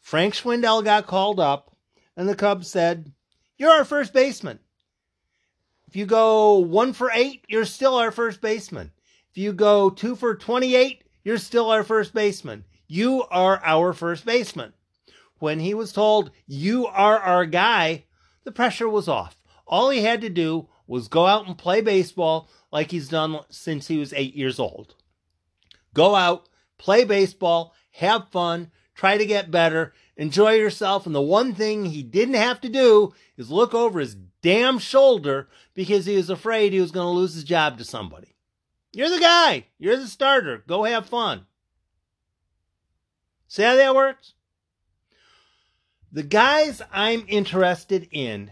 Frank 0.00 0.34
Schwindel 0.34 0.82
got 0.82 1.06
called 1.06 1.38
up, 1.38 1.76
and 2.16 2.28
the 2.28 2.34
Cubs 2.34 2.68
said, 2.68 3.12
You're 3.56 3.70
our 3.70 3.84
first 3.84 4.12
baseman. 4.12 4.58
If 5.86 5.96
you 5.96 6.06
go 6.06 6.58
one 6.58 6.92
for 6.92 7.10
eight, 7.12 7.44
you're 7.48 7.64
still 7.64 7.96
our 7.96 8.10
first 8.10 8.40
baseman. 8.40 8.92
If 9.30 9.38
you 9.38 9.52
go 9.52 9.90
two 9.90 10.16
for 10.16 10.34
28, 10.34 11.04
you're 11.24 11.38
still 11.38 11.70
our 11.70 11.84
first 11.84 12.14
baseman. 12.14 12.64
You 12.86 13.24
are 13.30 13.60
our 13.64 13.92
first 13.92 14.24
baseman. 14.24 14.72
When 15.38 15.60
he 15.60 15.74
was 15.74 15.92
told, 15.92 16.30
You 16.46 16.86
are 16.86 17.18
our 17.18 17.46
guy, 17.46 18.04
the 18.44 18.52
pressure 18.52 18.88
was 18.88 19.08
off. 19.08 19.36
All 19.66 19.90
he 19.90 20.02
had 20.02 20.20
to 20.22 20.28
do 20.28 20.68
was 20.86 21.08
go 21.08 21.26
out 21.26 21.46
and 21.46 21.56
play 21.56 21.80
baseball 21.80 22.48
like 22.72 22.90
he's 22.90 23.08
done 23.08 23.38
since 23.48 23.86
he 23.86 23.98
was 23.98 24.12
eight 24.12 24.34
years 24.34 24.58
old. 24.58 24.96
Go 25.94 26.14
out, 26.14 26.48
play 26.78 27.04
baseball, 27.04 27.74
have 27.92 28.28
fun, 28.28 28.70
try 28.94 29.18
to 29.18 29.26
get 29.26 29.50
better, 29.50 29.92
enjoy 30.16 30.54
yourself. 30.54 31.06
And 31.06 31.14
the 31.14 31.20
one 31.20 31.54
thing 31.54 31.86
he 31.86 32.02
didn't 32.02 32.34
have 32.34 32.60
to 32.62 32.68
do 32.68 33.14
is 33.36 33.50
look 33.50 33.74
over 33.74 34.00
his 34.00 34.16
damn 34.42 34.78
shoulder 34.78 35.48
because 35.74 36.06
he 36.06 36.16
was 36.16 36.30
afraid 36.30 36.72
he 36.72 36.80
was 36.80 36.90
going 36.90 37.06
to 37.06 37.18
lose 37.18 37.34
his 37.34 37.44
job 37.44 37.78
to 37.78 37.84
somebody. 37.84 38.34
You're 38.92 39.10
the 39.10 39.20
guy. 39.20 39.66
You're 39.78 39.96
the 39.96 40.06
starter. 40.06 40.64
Go 40.66 40.84
have 40.84 41.06
fun. 41.06 41.46
See 43.48 43.62
how 43.62 43.76
that 43.76 43.94
works? 43.94 44.34
The 46.12 46.22
guys 46.22 46.82
I'm 46.92 47.24
interested 47.28 48.08
in 48.10 48.50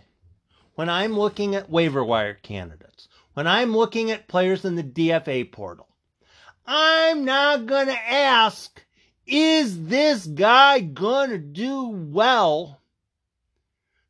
when 0.74 0.88
I'm 0.88 1.18
looking 1.18 1.56
at 1.56 1.70
waiver 1.70 2.04
wire 2.04 2.34
candidates, 2.34 3.08
when 3.34 3.46
I'm 3.46 3.76
looking 3.76 4.12
at 4.12 4.28
players 4.28 4.64
in 4.64 4.76
the 4.76 4.84
DFA 4.84 5.50
portal, 5.50 5.88
I'm 6.64 7.24
not 7.24 7.66
going 7.66 7.86
to 7.86 7.98
ask 7.98 8.84
is 9.28 9.86
this 9.86 10.26
guy 10.26 10.80
going 10.80 11.30
to 11.30 11.38
do 11.38 11.88
well 11.88 12.80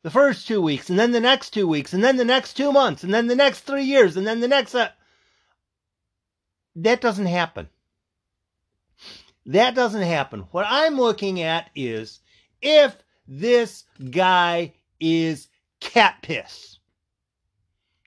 the 0.02 0.10
first 0.10 0.46
two 0.46 0.62
weeks, 0.62 0.88
and 0.88 0.98
then 0.98 1.10
the 1.10 1.20
next 1.20 1.50
two 1.50 1.66
weeks, 1.66 1.92
and 1.92 2.02
then 2.02 2.16
the 2.16 2.24
next 2.24 2.54
two 2.54 2.72
months, 2.72 3.02
and 3.02 3.12
then 3.12 3.26
the 3.26 3.36
next 3.36 3.60
three 3.60 3.84
years, 3.84 4.16
and 4.16 4.26
then 4.26 4.40
the 4.40 4.48
next. 4.48 4.74
Uh... 4.74 4.88
That 6.76 7.00
doesn't 7.00 7.26
happen. 7.26 7.68
That 9.46 9.74
doesn't 9.74 10.02
happen. 10.02 10.40
What 10.52 10.66
I'm 10.68 10.96
looking 10.96 11.42
at 11.42 11.70
is 11.74 12.20
if 12.62 12.96
this 13.26 13.84
guy 14.10 14.74
is 15.00 15.48
cat 15.80 16.18
piss. 16.22 16.78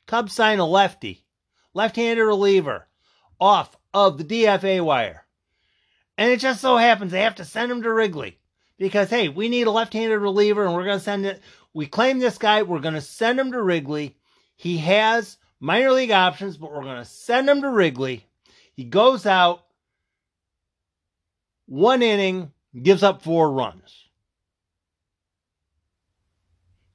Cubs 0.07 0.33
sign 0.33 0.59
a 0.59 0.65
lefty, 0.65 1.25
left 1.73 1.95
handed 1.95 2.23
reliever 2.23 2.87
off 3.39 3.75
of 3.93 4.17
the 4.17 4.23
DFA 4.23 4.83
wire. 4.83 5.20
And 6.21 6.29
it 6.29 6.39
just 6.39 6.61
so 6.61 6.77
happens 6.77 7.11
they 7.11 7.21
have 7.21 7.33
to 7.37 7.45
send 7.45 7.71
him 7.71 7.81
to 7.81 7.91
Wrigley 7.91 8.37
because, 8.77 9.09
hey, 9.09 9.27
we 9.27 9.49
need 9.49 9.65
a 9.65 9.71
left 9.71 9.91
handed 9.91 10.19
reliever 10.19 10.63
and 10.63 10.75
we're 10.75 10.85
going 10.85 10.99
to 10.99 11.03
send 11.03 11.25
it. 11.25 11.41
We 11.73 11.87
claim 11.87 12.19
this 12.19 12.37
guy, 12.37 12.61
we're 12.61 12.77
going 12.77 12.93
to 12.93 13.01
send 13.01 13.39
him 13.39 13.51
to 13.53 13.59
Wrigley. 13.59 14.15
He 14.55 14.77
has 14.77 15.37
minor 15.59 15.91
league 15.91 16.11
options, 16.11 16.57
but 16.57 16.71
we're 16.71 16.83
going 16.83 17.01
to 17.01 17.05
send 17.05 17.49
him 17.49 17.63
to 17.63 17.71
Wrigley. 17.71 18.23
He 18.75 18.83
goes 18.83 19.25
out, 19.25 19.65
one 21.65 22.03
inning, 22.03 22.51
gives 22.79 23.01
up 23.01 23.23
four 23.23 23.51
runs. 23.51 24.07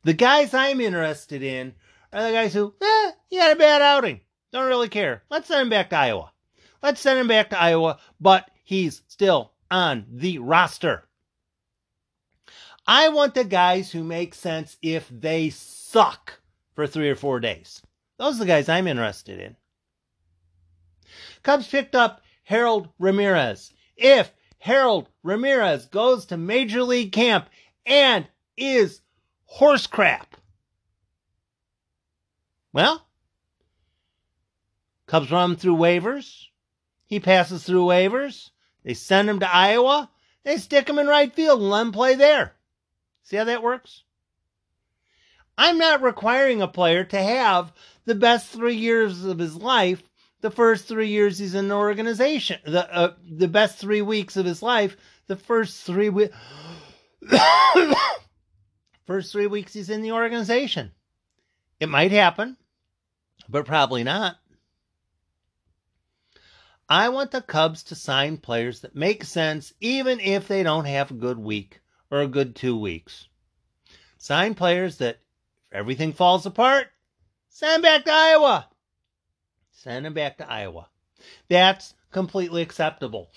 The 0.05 0.15
guys 0.15 0.55
I'm 0.55 0.81
interested 0.81 1.43
in 1.43 1.75
are 2.12 2.23
the 2.23 2.31
guys 2.31 2.55
who, 2.55 2.73
eh, 2.81 3.11
he 3.29 3.35
had 3.39 3.57
a 3.57 3.59
bad 3.59 3.83
outing. 3.83 4.21
Don't 4.53 4.69
really 4.69 4.89
care. 4.89 5.25
Let's 5.31 5.49
send 5.49 5.62
him 5.62 5.69
back 5.69 5.91
to 5.91 5.97
Iowa. 5.97 6.31
Let's 6.81 7.01
send 7.01 7.19
him 7.19 7.27
back 7.27 7.51
to 7.51 7.61
Iowa, 7.61 7.99
but 8.21 8.49
he's 8.66 9.00
still 9.07 9.52
on 9.70 10.05
the 10.11 10.38
roster. 10.38 11.05
I 12.87 13.09
want 13.09 13.35
the 13.35 13.44
guys 13.44 13.90
who 13.90 14.02
make 14.05 14.35
sense 14.35 14.76
if 14.83 15.09
they 15.09 15.50
suck 15.50 16.40
for 16.74 16.87
three 16.87 17.09
or 17.09 17.14
four 17.14 17.40
days. 17.40 17.81
Those 18.18 18.37
are 18.37 18.40
the 18.40 18.46
guys 18.46 18.68
I'm 18.68 18.88
interested 18.88 19.40
in. 19.40 19.57
Cubs 21.42 21.68
picked 21.68 21.94
up 21.94 22.22
Harold 22.42 22.88
Ramirez. 22.98 23.72
If 23.96 24.33
Harold 24.59 25.09
Ramirez 25.22 25.87
goes 25.87 26.26
to 26.26 26.37
Major 26.37 26.83
League 26.83 27.12
Camp 27.12 27.48
and 27.87 28.26
is 28.57 29.00
horse 29.44 29.87
crap, 29.87 30.37
well, 32.72 33.07
Cubs 35.07 35.31
run 35.31 35.55
through 35.55 35.76
waivers. 35.76 36.46
He 37.07 37.20
passes 37.20 37.62
through 37.62 37.85
waivers. 37.85 38.50
They 38.87 38.94
send 38.94 39.29
him 39.29 39.40
to 39.40 39.53
Iowa. 39.53 40.09
They 40.44 40.59
stick 40.59 40.88
him 40.88 41.01
in 41.01 41.09
right 41.09 41.35
field 41.35 41.61
and 41.61 41.68
let 41.68 41.83
him 41.83 41.92
play 41.92 42.14
there. 42.14 42.55
See 43.25 43.37
how 43.37 43.42
that 43.44 43.62
works? 43.62 44.05
I'm 45.59 45.77
not 45.77 46.03
requiring 46.03 46.62
a 46.62 46.68
player 46.68 47.03
to 47.03 47.20
have 47.20 47.72
the 48.05 48.14
best 48.14 48.46
three 48.46 48.77
years 48.77 49.25
of 49.25 49.40
his 49.40 49.57
life 49.57 50.05
the 50.40 50.53
first 50.53 50.87
three 50.87 51.09
years 51.09 51.38
he's 51.38 51.57
in 51.57 51.66
the 51.66 51.75
organization. 51.75 52.61
The 52.64 52.94
uh, 52.94 53.14
the 53.29 53.49
best 53.49 53.79
three 53.79 54.03
weeks 54.03 54.37
of 54.37 54.46
his 54.46 54.62
life, 54.62 54.96
the 55.27 55.35
first 55.35 55.83
three 55.83 56.09
weeks, 56.09 56.37
first 59.07 59.33
three 59.33 59.49
weeks 59.49 59.72
he's 59.72 59.90
in 59.90 60.03
the 60.03 60.12
organization. 60.12 60.92
It 61.81 61.88
might 61.88 62.12
happen, 62.12 62.57
but 63.49 63.66
probably 63.66 64.05
not. 64.05 64.37
I 66.88 67.09
want 67.09 67.33
the 67.33 67.42
Cubs 67.42 67.83
to 67.85 67.96
sign 67.96 68.37
players 68.37 68.81
that 68.81 68.94
make 68.94 69.25
sense 69.25 69.72
even 69.81 70.20
if 70.20 70.46
they 70.46 70.62
don't 70.62 70.85
have 70.85 71.11
a 71.11 71.14
good 71.14 71.38
week 71.38 71.81
or 72.12 72.20
a 72.20 72.29
good 72.29 72.55
two 72.55 72.79
weeks. 72.79 73.27
Sign 74.18 74.55
players 74.55 74.99
that, 74.99 75.18
if 75.66 75.72
everything 75.72 76.12
falls 76.12 76.46
apart, 76.46 76.88
send 77.49 77.83
back 77.83 78.05
to 78.05 78.12
Iowa. 78.12 78.68
Send 79.72 80.05
them 80.05 80.14
back 80.14 80.38
to 80.38 80.51
Iowa. 80.51 80.88
That's 81.49 81.94
completely 82.12 82.62
acceptable. 82.62 83.31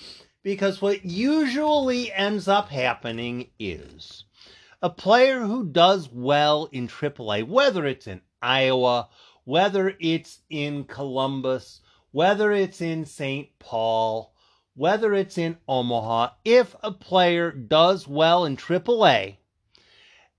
Because 0.44 0.82
what 0.82 1.04
usually 1.04 2.12
ends 2.14 2.48
up 2.48 2.70
happening 2.70 3.50
is 3.60 4.26
a 4.82 4.90
player 4.90 5.42
who 5.42 5.66
does 5.66 6.08
well 6.12 6.70
in 6.72 6.88
AAA, 6.88 7.48
whether 7.48 7.86
it's 7.86 8.08
in 8.08 8.22
Iowa, 8.42 9.10
whether 9.44 9.96
it's 10.00 10.40
in 10.50 10.84
Columbus, 10.86 11.82
whether 12.12 12.52
it's 12.52 12.82
in 12.82 13.06
St. 13.06 13.50
Paul, 13.60 14.34
whether 14.76 15.14
it's 15.14 15.38
in 15.38 15.58
Omaha, 15.68 16.30
if 16.46 16.76
a 16.82 16.92
player 16.92 17.52
does 17.52 18.08
well 18.08 18.46
in 18.46 18.58
AAA 18.58 19.38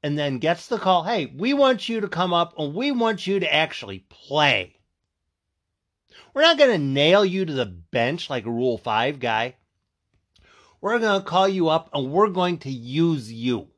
and 0.03 0.19
then 0.19 0.39
gets 0.39 0.67
the 0.67 0.79
call, 0.79 1.05
hey, 1.05 1.27
we 1.27 1.53
want 1.53 1.89
you 1.89 2.01
to 2.01 2.09
come 2.09 2.33
up 2.33 2.59
and 2.59 2.75
we 2.75 2.91
want 2.91 3.27
you 3.27 3.41
to 3.41 3.55
actually 3.55 4.07
play. 4.09 4.77
We're 6.33 6.43
not 6.43 6.59
going 6.59 6.71
to 6.71 6.79
nail 6.79 7.25
you 7.25 7.45
to 7.45 7.53
the 7.53 7.67
bench 7.67 8.31
like 8.31 8.47
a 8.47 8.51
Rule 8.51 8.79
5 8.79 9.21
guy. 9.21 9.57
We're 10.81 10.99
going 10.99 11.21
to 11.21 11.27
call 11.27 11.49
you 11.49 11.69
up 11.69 11.91
and 11.93 12.11
we're 12.11 12.31
going 12.31 12.59
to 12.59 12.71
use 12.71 13.31
you. 13.31 13.69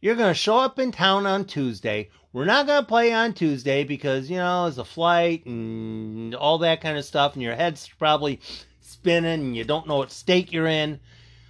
You're 0.00 0.16
going 0.16 0.30
to 0.30 0.34
show 0.34 0.58
up 0.58 0.78
in 0.78 0.92
town 0.92 1.26
on 1.26 1.44
Tuesday. 1.44 2.10
We're 2.32 2.44
not 2.44 2.66
going 2.66 2.82
to 2.82 2.86
play 2.86 3.12
on 3.12 3.32
Tuesday 3.32 3.84
because, 3.84 4.30
you 4.30 4.36
know, 4.36 4.66
it's 4.66 4.76
a 4.76 4.84
flight 4.84 5.46
and 5.46 6.34
all 6.34 6.58
that 6.58 6.82
kind 6.82 6.98
of 6.98 7.06
stuff, 7.06 7.32
and 7.32 7.42
your 7.42 7.54
head's 7.54 7.88
probably 7.98 8.40
spinning 8.80 9.40
and 9.40 9.56
you 9.56 9.64
don't 9.64 9.88
know 9.88 9.96
what 9.96 10.12
state 10.12 10.52
you're 10.52 10.66
in. 10.66 11.00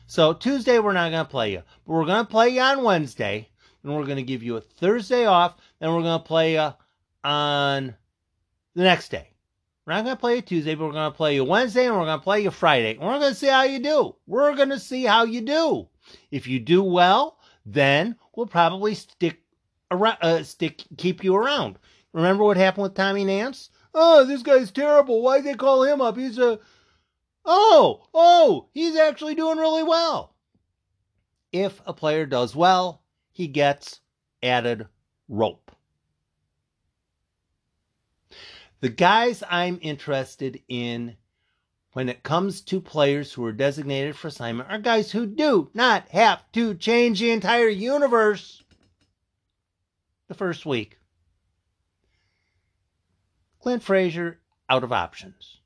So 0.06 0.32
Tuesday, 0.32 0.78
we're 0.78 0.92
not 0.92 1.10
going 1.10 1.24
to 1.24 1.30
play 1.30 1.50
you. 1.52 1.62
But 1.84 1.92
we're 1.92 2.06
going 2.06 2.24
to 2.24 2.30
play 2.30 2.50
you 2.50 2.60
on 2.60 2.84
Wednesday, 2.84 3.48
and 3.82 3.94
we're 3.94 4.04
going 4.04 4.18
to 4.18 4.22
give 4.22 4.44
you 4.44 4.56
a 4.56 4.60
Thursday 4.60 5.26
off, 5.26 5.56
and 5.80 5.92
we're 5.92 6.02
going 6.02 6.20
to 6.20 6.26
play 6.26 6.54
you 6.54 6.72
on 7.24 7.96
the 8.76 8.82
next 8.84 9.10
day. 9.10 9.30
We're 9.84 9.94
not 9.94 10.04
going 10.04 10.16
to 10.16 10.20
play 10.20 10.36
you 10.36 10.42
Tuesday, 10.42 10.76
but 10.76 10.86
we're 10.86 10.92
going 10.92 11.10
to 11.10 11.16
play 11.16 11.34
you 11.34 11.42
Wednesday, 11.44 11.86
and 11.86 11.96
we're 11.96 12.04
going 12.04 12.20
to 12.20 12.24
play 12.24 12.42
you 12.42 12.52
Friday. 12.52 12.92
And 12.92 13.00
we're 13.00 13.18
going 13.18 13.32
to 13.32 13.38
see 13.38 13.48
how 13.48 13.64
you 13.64 13.80
do. 13.80 14.14
We're 14.28 14.54
going 14.54 14.68
to 14.68 14.78
see 14.78 15.02
how 15.02 15.24
you 15.24 15.40
do. 15.40 15.88
If 16.30 16.46
you 16.46 16.60
do 16.60 16.84
well, 16.84 17.40
then 17.66 18.16
we'll 18.36 18.46
probably 18.46 18.94
stick 18.94 19.42
around, 19.90 20.18
uh, 20.20 20.42
stick, 20.42 20.84
keep 20.96 21.24
you 21.24 21.34
around. 21.34 21.78
Remember 22.12 22.44
what 22.44 22.56
happened 22.56 22.84
with 22.84 22.94
Tommy 22.94 23.24
Nance? 23.24 23.70
Oh, 23.94 24.24
this 24.24 24.42
guy's 24.42 24.70
terrible. 24.70 25.22
Why'd 25.22 25.44
they 25.44 25.54
call 25.54 25.82
him 25.82 26.00
up? 26.00 26.16
He's 26.16 26.38
a, 26.38 26.58
oh, 27.44 28.06
oh, 28.14 28.68
he's 28.72 28.96
actually 28.96 29.34
doing 29.34 29.58
really 29.58 29.82
well. 29.82 30.34
If 31.52 31.80
a 31.86 31.92
player 31.92 32.26
does 32.26 32.54
well, 32.54 33.02
he 33.30 33.48
gets 33.48 34.00
added 34.42 34.86
rope. 35.28 35.70
The 38.80 38.88
guys 38.88 39.42
I'm 39.48 39.78
interested 39.82 40.62
in 40.68 41.16
when 41.92 42.08
it 42.08 42.22
comes 42.22 42.60
to 42.60 42.80
players 42.80 43.32
who 43.32 43.44
are 43.44 43.52
designated 43.52 44.14
for 44.14 44.28
assignment 44.28 44.70
are 44.70 44.78
guys 44.78 45.10
who 45.10 45.26
do 45.26 45.70
not 45.74 46.08
have 46.10 46.44
to 46.52 46.74
change 46.74 47.18
the 47.18 47.30
entire 47.30 47.68
universe 47.68 48.62
the 50.28 50.34
first 50.34 50.64
week. 50.64 50.98
Clint 53.60 53.82
Frazier, 53.82 54.38
out 54.70 54.84
of 54.84 54.92
options. 54.92 55.58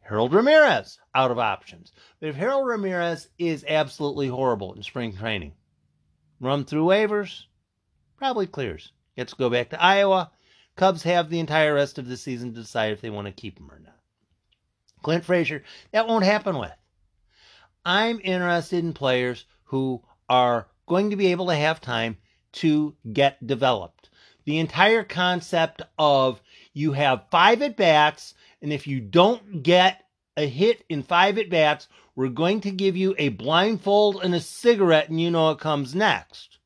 Harold 0.00 0.32
Ramirez, 0.32 0.98
out 1.14 1.30
of 1.30 1.38
options. 1.38 1.92
But 2.18 2.30
if 2.30 2.34
Harold 2.34 2.66
Ramirez 2.66 3.28
is 3.38 3.64
absolutely 3.68 4.28
horrible 4.28 4.72
in 4.72 4.82
spring 4.82 5.14
training, 5.14 5.52
run 6.40 6.64
through 6.64 6.86
waivers, 6.86 7.44
probably 8.16 8.46
clears. 8.46 8.92
Gets 9.16 9.32
to 9.32 9.38
go 9.38 9.50
back 9.50 9.70
to 9.70 9.82
Iowa. 9.82 10.30
Cubs 10.76 11.02
have 11.02 11.28
the 11.28 11.40
entire 11.40 11.74
rest 11.74 11.98
of 11.98 12.08
the 12.08 12.16
season 12.16 12.54
to 12.54 12.60
decide 12.60 12.92
if 12.92 13.00
they 13.00 13.10
want 13.10 13.26
to 13.26 13.32
keep 13.32 13.58
him 13.58 13.70
or 13.70 13.80
not. 13.80 13.96
Clint 15.02 15.24
Frazier, 15.24 15.62
that 15.92 16.08
won't 16.08 16.24
happen 16.24 16.58
with. 16.58 16.72
I'm 17.84 18.20
interested 18.22 18.84
in 18.84 18.92
players 18.94 19.44
who 19.64 20.02
are 20.28 20.68
going 20.86 21.10
to 21.10 21.16
be 21.16 21.28
able 21.28 21.48
to 21.48 21.54
have 21.54 21.80
time 21.80 22.16
to 22.52 22.94
get 23.12 23.46
developed. 23.46 24.10
The 24.44 24.58
entire 24.58 25.04
concept 25.04 25.82
of 25.98 26.40
you 26.72 26.92
have 26.92 27.26
five 27.30 27.60
at 27.62 27.76
bats, 27.76 28.34
and 28.62 28.72
if 28.72 28.86
you 28.86 29.00
don't 29.00 29.62
get 29.62 30.04
a 30.36 30.46
hit 30.46 30.84
in 30.88 31.02
five 31.02 31.38
at 31.38 31.50
bats, 31.50 31.88
we're 32.14 32.28
going 32.28 32.60
to 32.62 32.70
give 32.70 32.96
you 32.96 33.14
a 33.18 33.28
blindfold 33.28 34.22
and 34.22 34.34
a 34.34 34.40
cigarette, 34.40 35.08
and 35.08 35.20
you 35.20 35.30
know 35.30 35.46
what 35.46 35.60
comes 35.60 35.94
next. 35.94 36.58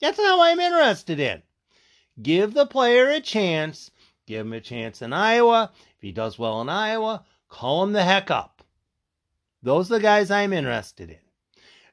That's 0.00 0.18
how 0.18 0.42
I'm 0.42 0.60
interested 0.60 1.20
in. 1.20 1.42
Give 2.22 2.54
the 2.54 2.66
player 2.66 3.08
a 3.10 3.20
chance. 3.20 3.90
Give 4.26 4.46
him 4.46 4.52
a 4.52 4.60
chance 4.60 5.02
in 5.02 5.12
Iowa. 5.12 5.70
If 5.96 6.02
he 6.02 6.12
does 6.12 6.38
well 6.38 6.60
in 6.60 6.68
Iowa, 6.68 7.24
call 7.48 7.82
him 7.82 7.92
the 7.92 8.04
heck 8.04 8.30
up. 8.30 8.62
Those 9.62 9.90
are 9.90 9.96
the 9.96 10.02
guys 10.02 10.30
I'm 10.30 10.52
interested 10.52 11.10
in. 11.10 11.18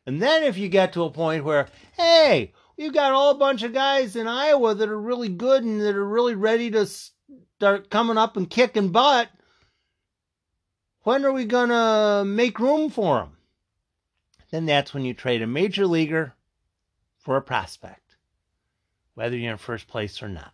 And 0.06 0.22
then 0.22 0.44
if 0.44 0.58
you 0.58 0.70
get 0.70 0.94
to 0.94 1.04
a 1.04 1.10
point 1.10 1.44
where, 1.44 1.68
hey, 1.98 2.54
we've 2.84 2.94
got 2.94 3.32
a 3.32 3.38
bunch 3.38 3.64
of 3.64 3.74
guys 3.74 4.18
in 4.18 4.28
Iowa 4.28 4.76
that 4.76 4.90
are 4.90 5.00
really 5.00 5.30
good 5.30 5.64
and 5.64 5.80
that 5.80 5.96
are 5.96 6.06
really 6.06 6.36
ready 6.36 6.70
to 6.72 6.86
start 6.86 7.90
coming 7.90 8.18
up 8.18 8.36
and 8.36 8.50
kicking 8.50 8.90
butt, 8.90 9.30
when 11.04 11.24
are 11.24 11.32
we 11.32 11.46
going 11.46 11.70
to 11.70 12.26
make 12.26 12.60
room 12.60 12.90
for 12.90 13.20
them? 13.20 13.38
Then 14.52 14.66
that's 14.66 14.94
when 14.94 15.06
you 15.06 15.14
trade 15.14 15.42
a 15.42 15.48
major 15.48 15.88
leaguer 15.88 16.34
for 17.20 17.38
a 17.38 17.42
prospect, 17.42 18.18
whether 19.16 19.38
you're 19.38 19.54
in 19.54 19.58
first 19.58 19.88
place 19.88 20.22
or 20.22 20.28
not. 20.28 20.54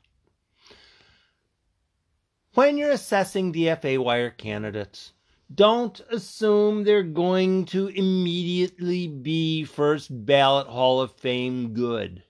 When 2.53 2.77
you're 2.77 2.91
assessing 2.91 3.53
DFA 3.53 3.97
wire 3.97 4.29
candidates, 4.29 5.13
don't 5.53 5.99
assume 6.11 6.83
they're 6.83 7.03
going 7.03 7.65
to 7.65 7.87
immediately 7.87 9.07
be 9.07 9.63
first 9.63 10.09
ballot 10.25 10.67
Hall 10.67 11.01
of 11.01 11.11
Fame 11.13 11.73
good. 11.73 12.23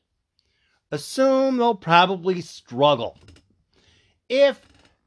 Assume 0.92 1.58
they'll 1.58 1.76
probably 1.76 2.42
struggle. 2.42 3.18
If 4.30 4.60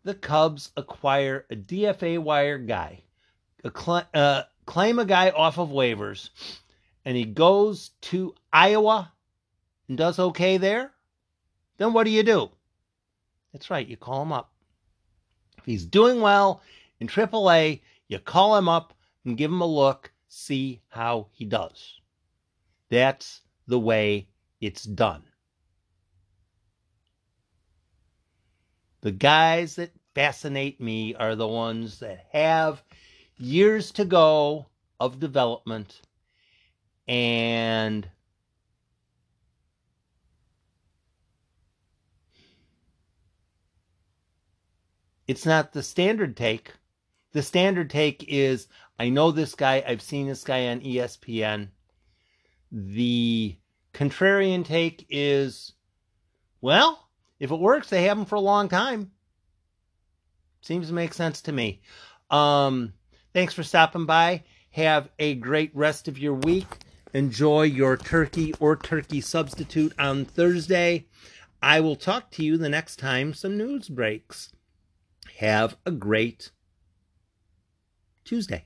the 0.04 0.14
Cubs 0.14 0.70
acquire 0.76 1.46
a 1.50 1.56
DFA 1.56 2.18
wire 2.18 2.58
guy, 2.58 3.02
a 3.64 3.70
cl- 3.76 4.08
uh, 4.12 4.42
claim 4.66 4.98
a 4.98 5.04
guy 5.04 5.30
off 5.30 5.58
of 5.58 5.70
waivers, 5.70 6.30
and 7.04 7.16
he 7.16 7.24
goes 7.24 7.90
to 8.02 8.34
Iowa 8.52 9.12
and 9.88 9.96
does 9.96 10.18
okay 10.18 10.58
there, 10.58 10.92
then 11.78 11.92
what 11.92 12.04
do 12.04 12.10
you 12.10 12.22
do? 12.22 12.50
That's 13.52 13.70
right, 13.70 13.86
you 13.86 13.96
call 13.96 14.22
him 14.22 14.32
up. 14.32 14.52
If 15.58 15.64
he's 15.64 15.84
doing 15.84 16.20
well 16.20 16.62
in 17.00 17.08
AAA, 17.08 17.80
you 18.12 18.18
call 18.18 18.56
him 18.56 18.68
up 18.68 18.92
and 19.24 19.38
give 19.38 19.50
him 19.50 19.62
a 19.62 19.66
look, 19.66 20.12
see 20.28 20.82
how 20.88 21.28
he 21.32 21.46
does. 21.46 21.98
That's 22.90 23.40
the 23.66 23.80
way 23.80 24.28
it's 24.60 24.84
done. 24.84 25.22
The 29.00 29.12
guys 29.12 29.76
that 29.76 29.92
fascinate 30.14 30.78
me 30.78 31.14
are 31.14 31.34
the 31.34 31.48
ones 31.48 32.00
that 32.00 32.26
have 32.32 32.84
years 33.38 33.90
to 33.92 34.04
go 34.04 34.66
of 35.00 35.18
development 35.18 36.02
and 37.08 38.08
it's 45.26 45.46
not 45.46 45.72
the 45.72 45.82
standard 45.82 46.36
take. 46.36 46.72
The 47.32 47.42
standard 47.42 47.90
take 47.90 48.24
is 48.28 48.68
I 48.98 49.08
know 49.08 49.30
this 49.30 49.54
guy, 49.54 49.82
I've 49.86 50.02
seen 50.02 50.28
this 50.28 50.44
guy 50.44 50.68
on 50.68 50.80
ESPN. 50.80 51.68
The 52.70 53.56
contrarian 53.92 54.64
take 54.64 55.06
is 55.10 55.72
well, 56.60 57.08
if 57.40 57.50
it 57.50 57.58
works, 57.58 57.90
they 57.90 58.04
have 58.04 58.16
him 58.16 58.24
for 58.24 58.36
a 58.36 58.40
long 58.40 58.68
time. 58.68 59.10
Seems 60.60 60.86
to 60.88 60.94
make 60.94 61.12
sense 61.12 61.42
to 61.42 61.52
me. 61.52 61.82
Um, 62.30 62.92
thanks 63.34 63.52
for 63.52 63.64
stopping 63.64 64.06
by. 64.06 64.44
Have 64.70 65.08
a 65.18 65.34
great 65.34 65.74
rest 65.74 66.06
of 66.06 66.18
your 66.18 66.34
week. 66.34 66.68
Enjoy 67.12 67.62
your 67.62 67.96
turkey 67.96 68.54
or 68.60 68.76
turkey 68.76 69.20
substitute 69.20 69.92
on 69.98 70.24
Thursday. 70.24 71.06
I 71.60 71.80
will 71.80 71.96
talk 71.96 72.30
to 72.32 72.44
you 72.44 72.56
the 72.56 72.68
next 72.68 73.00
time 73.00 73.34
some 73.34 73.58
news 73.58 73.88
breaks. 73.88 74.52
Have 75.38 75.76
a 75.84 75.90
great 75.90 76.50
Tuesday. 78.24 78.64